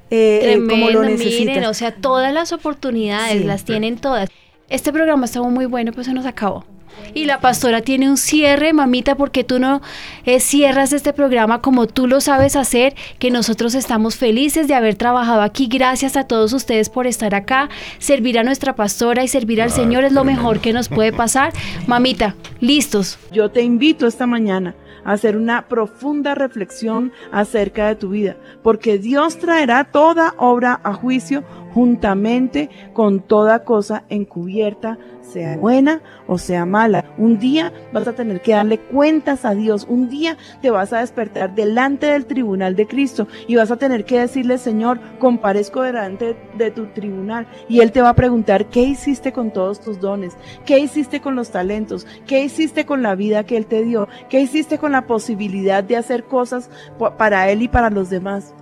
[0.09, 4.29] eh, eh, como lo Miren, o sea, todas las oportunidades las tienen todas.
[4.69, 6.65] Este programa estuvo muy bueno, pues se nos acabó.
[7.13, 9.81] Y la pastora tiene un cierre, mamita, porque tú no
[10.25, 14.95] eh, cierras este programa como tú lo sabes hacer, que nosotros estamos felices de haber
[14.95, 15.67] trabajado aquí.
[15.67, 17.69] Gracias a todos ustedes por estar acá.
[17.99, 21.53] Servir a nuestra pastora y servir al Señor es lo mejor que nos puede pasar.
[21.87, 23.17] Mamita, listos.
[23.31, 24.75] Yo te invito esta mañana
[25.07, 31.45] hacer una profunda reflexión acerca de tu vida, porque Dios traerá toda obra a juicio
[31.77, 37.05] juntamente con toda cosa encubierta, sea buena o sea mala.
[37.19, 39.85] Un día vas a tener que darle cuentas a Dios.
[39.87, 44.05] Un día te vas a despertar delante del tribunal de Cristo y vas a tener
[44.05, 47.45] que decirle, Señor, comparezco delante de tu tribunal.
[47.69, 50.35] Y Él te va a preguntar, ¿qué hiciste con todos tus dones?
[50.65, 52.07] ¿Qué hiciste con los talentos?
[52.25, 54.07] ¿Qué hiciste con la vida que Él te dio?
[54.29, 56.71] ¿Qué hiciste con la posibilidad de hacer cosas
[57.19, 58.55] para Él y para los demás?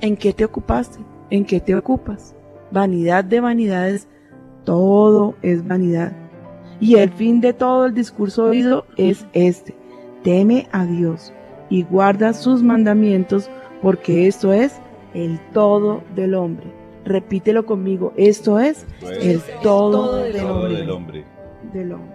[0.00, 1.09] ¿En qué te ocupaste?
[1.30, 2.34] ¿En qué te ocupas?
[2.72, 4.08] Vanidad de vanidades,
[4.64, 6.12] todo es vanidad.
[6.80, 9.76] Y el fin de todo el discurso oído es este,
[10.24, 11.32] teme a Dios
[11.68, 13.48] y guarda sus mandamientos,
[13.80, 14.80] porque esto es
[15.14, 16.66] el todo del hombre.
[17.04, 18.84] Repítelo conmigo, esto es
[19.22, 21.24] el todo, del, hombre,
[21.72, 22.14] del hombre.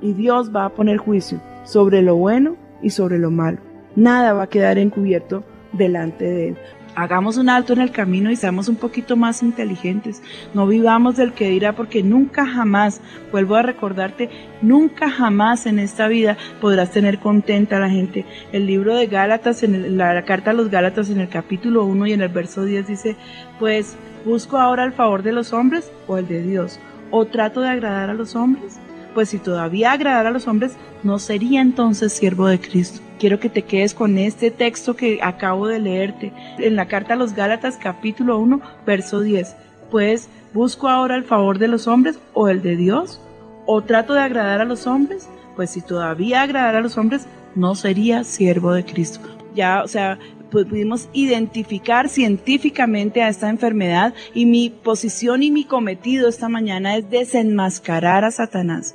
[0.00, 3.58] Y Dios va a poner juicio sobre lo bueno y sobre lo malo.
[3.94, 6.58] Nada va a quedar encubierto delante de él
[6.98, 10.20] hagamos un alto en el camino y seamos un poquito más inteligentes.
[10.52, 14.28] No vivamos del que dirá porque nunca jamás, vuelvo a recordarte,
[14.62, 18.26] nunca jamás en esta vida podrás tener contenta a la gente.
[18.50, 22.12] El libro de Gálatas, en la, carta a los Gálatas en el capítulo 1 y
[22.14, 23.16] en el verso 10 dice,
[23.60, 26.80] pues busco ahora el favor de los hombres o el de Dios.
[27.12, 28.80] ¿O trato de agradar a los hombres?
[29.14, 33.07] Pues si todavía agradar a los hombres, no sería entonces siervo de Cristo.
[33.18, 37.16] Quiero que te quedes con este texto que acabo de leerte en la carta a
[37.16, 39.56] los Gálatas capítulo 1, verso 10.
[39.90, 43.20] Pues, ¿busco ahora el favor de los hombres o el de Dios?
[43.66, 45.28] ¿O trato de agradar a los hombres?
[45.56, 49.18] Pues si todavía agradar a los hombres, no sería siervo de Cristo.
[49.52, 50.20] Ya, o sea,
[50.52, 56.96] pues pudimos identificar científicamente a esta enfermedad y mi posición y mi cometido esta mañana
[56.96, 58.94] es desenmascarar a Satanás.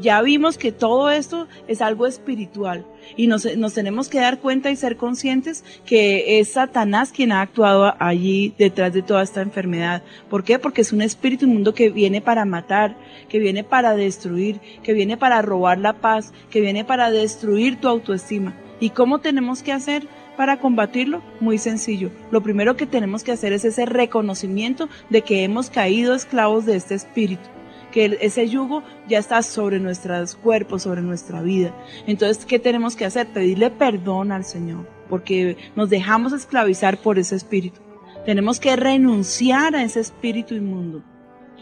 [0.00, 2.84] Ya vimos que todo esto es algo espiritual
[3.16, 7.94] y nos, tenemos que dar cuenta y ser conscientes que es Satanás quien ha actuado
[7.98, 10.02] allí detrás de toda esta enfermedad.
[10.28, 10.58] ¿Por qué?
[10.58, 12.96] Porque es un espíritu inmundo que viene para matar,
[13.28, 17.88] que viene para destruir, que viene para robar la paz, que viene para destruir tu
[17.88, 18.54] autoestima.
[18.80, 20.06] ¿Y cómo tenemos que hacer?
[20.36, 21.22] para combatirlo?
[21.38, 22.10] Muy sencillo.
[22.32, 26.74] Lo primero que tenemos que hacer es ese reconocimiento de que hemos caído esclavos de
[26.74, 27.48] este espíritu
[27.94, 31.72] que ese yugo ya está sobre nuestros cuerpos, sobre nuestra vida.
[32.08, 33.28] Entonces, ¿qué tenemos que hacer?
[33.28, 37.80] Pedirle perdón al Señor, porque nos dejamos esclavizar por ese espíritu.
[38.26, 41.04] Tenemos que renunciar a ese espíritu inmundo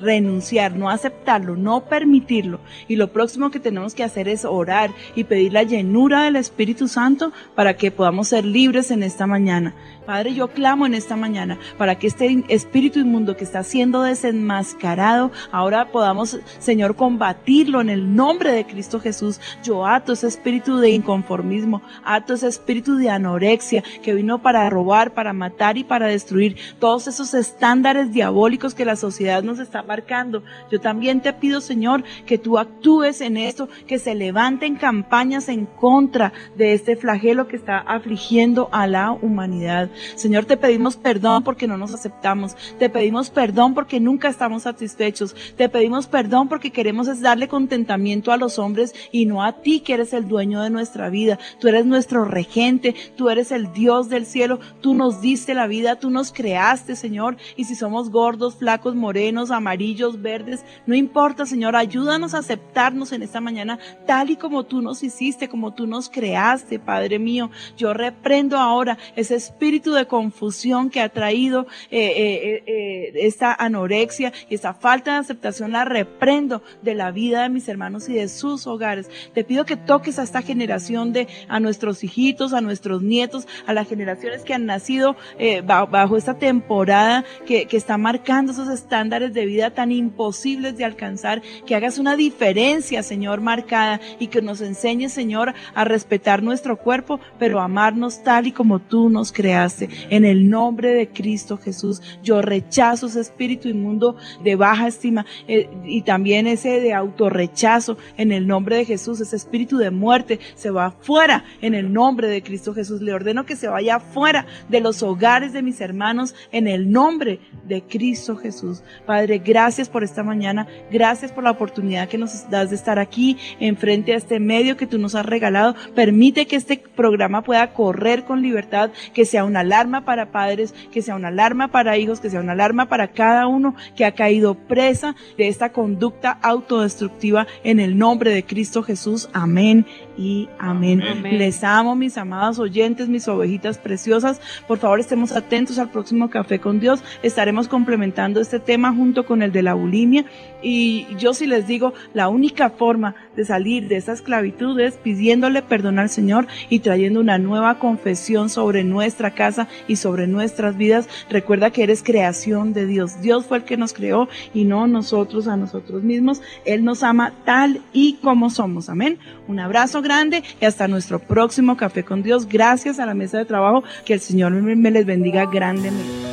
[0.00, 2.60] renunciar, no aceptarlo, no permitirlo.
[2.88, 6.88] Y lo próximo que tenemos que hacer es orar y pedir la llenura del Espíritu
[6.88, 9.74] Santo para que podamos ser libres en esta mañana.
[10.06, 15.30] Padre, yo clamo en esta mañana para que este espíritu inmundo que está siendo desenmascarado,
[15.52, 19.40] ahora podamos, Señor, combatirlo en el nombre de Cristo Jesús.
[19.62, 25.14] Yo ato ese espíritu de inconformismo, ato ese espíritu de anorexia que vino para robar,
[25.14, 30.42] para matar y para destruir todos esos estándares diabólicos que la sociedad nos está marcando.
[30.70, 35.66] Yo también te pido, Señor, que tú actúes en esto, que se levanten campañas en
[35.66, 39.91] contra de este flagelo que está afligiendo a la humanidad.
[40.14, 42.56] Señor, te pedimos perdón porque no nos aceptamos.
[42.78, 45.34] Te pedimos perdón porque nunca estamos satisfechos.
[45.56, 49.80] Te pedimos perdón porque queremos es darle contentamiento a los hombres y no a ti
[49.80, 51.38] que eres el dueño de nuestra vida.
[51.60, 55.96] Tú eres nuestro regente, tú eres el Dios del cielo, tú nos diste la vida,
[55.96, 57.36] tú nos creaste, Señor.
[57.56, 63.22] Y si somos gordos, flacos, morenos, amarillos, verdes, no importa, Señor, ayúdanos a aceptarnos en
[63.22, 67.50] esta mañana tal y como tú nos hiciste, como tú nos creaste, Padre mío.
[67.76, 74.32] Yo reprendo ahora ese espíritu de confusión que ha traído eh, eh, eh, esta anorexia
[74.48, 78.28] y esta falta de aceptación la reprendo de la vida de mis hermanos y de
[78.28, 79.10] sus hogares.
[79.34, 83.74] Te pido que toques a esta generación de, a nuestros hijitos, a nuestros nietos, a
[83.74, 85.16] las generaciones que han nacido
[85.64, 91.42] bajo, esta temporada que, que está marcando esos estándares de vida tan imposibles de alcanzar,
[91.66, 97.18] que hagas una diferencia, Señor, marcada y que nos enseñes, Señor, a respetar nuestro cuerpo,
[97.38, 99.71] pero amarnos tal y como tú nos creaste.
[100.10, 105.68] En el nombre de Cristo Jesús, yo rechazo ese espíritu inmundo de baja estima eh,
[105.84, 109.20] y también ese de autorrechazo en el nombre de Jesús.
[109.20, 113.00] Ese espíritu de muerte se va fuera en el nombre de Cristo Jesús.
[113.00, 117.40] Le ordeno que se vaya fuera de los hogares de mis hermanos en el nombre
[117.66, 118.82] de Cristo Jesús.
[119.06, 120.66] Padre, gracias por esta mañana.
[120.90, 124.86] Gracias por la oportunidad que nos das de estar aquí enfrente a este medio que
[124.86, 125.74] tú nos has regalado.
[125.94, 131.02] Permite que este programa pueda correr con libertad, que sea una alarma para padres, que
[131.02, 134.54] sea una alarma para hijos, que sea una alarma para cada uno que ha caído
[134.54, 139.28] presa de esta conducta autodestructiva en el nombre de Cristo Jesús.
[139.32, 139.86] Amén
[140.16, 141.02] y amén.
[141.02, 141.38] Amén.
[141.38, 144.40] Les amo, mis amados oyentes, mis ovejitas preciosas.
[144.68, 147.02] Por favor, estemos atentos al próximo Café con Dios.
[147.22, 150.24] Estaremos complementando este tema junto con el de la bulimia.
[150.62, 155.62] Y yo sí les digo, la única forma de salir de esa esclavitud es pidiéndole
[155.62, 161.08] perdón al Señor y trayendo una nueva confesión sobre nuestra casa y sobre nuestras vidas.
[161.30, 163.20] Recuerda que eres creación de Dios.
[163.20, 166.42] Dios fue el que nos creó y no nosotros a nosotros mismos.
[166.64, 168.88] Él nos ama tal y como somos.
[168.88, 169.18] Amén.
[169.48, 172.46] Un abrazo grande y hasta nuestro próximo Café con Dios.
[172.48, 173.82] Gracias a la mesa de trabajo.
[174.04, 176.32] Que el Señor me les bendiga grandemente.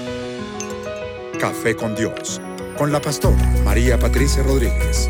[1.39, 2.41] Café con Dios,
[2.79, 5.09] con la pastora María Patricia Rodríguez.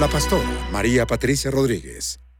[0.00, 2.20] La pastora María Patricia Rodríguez.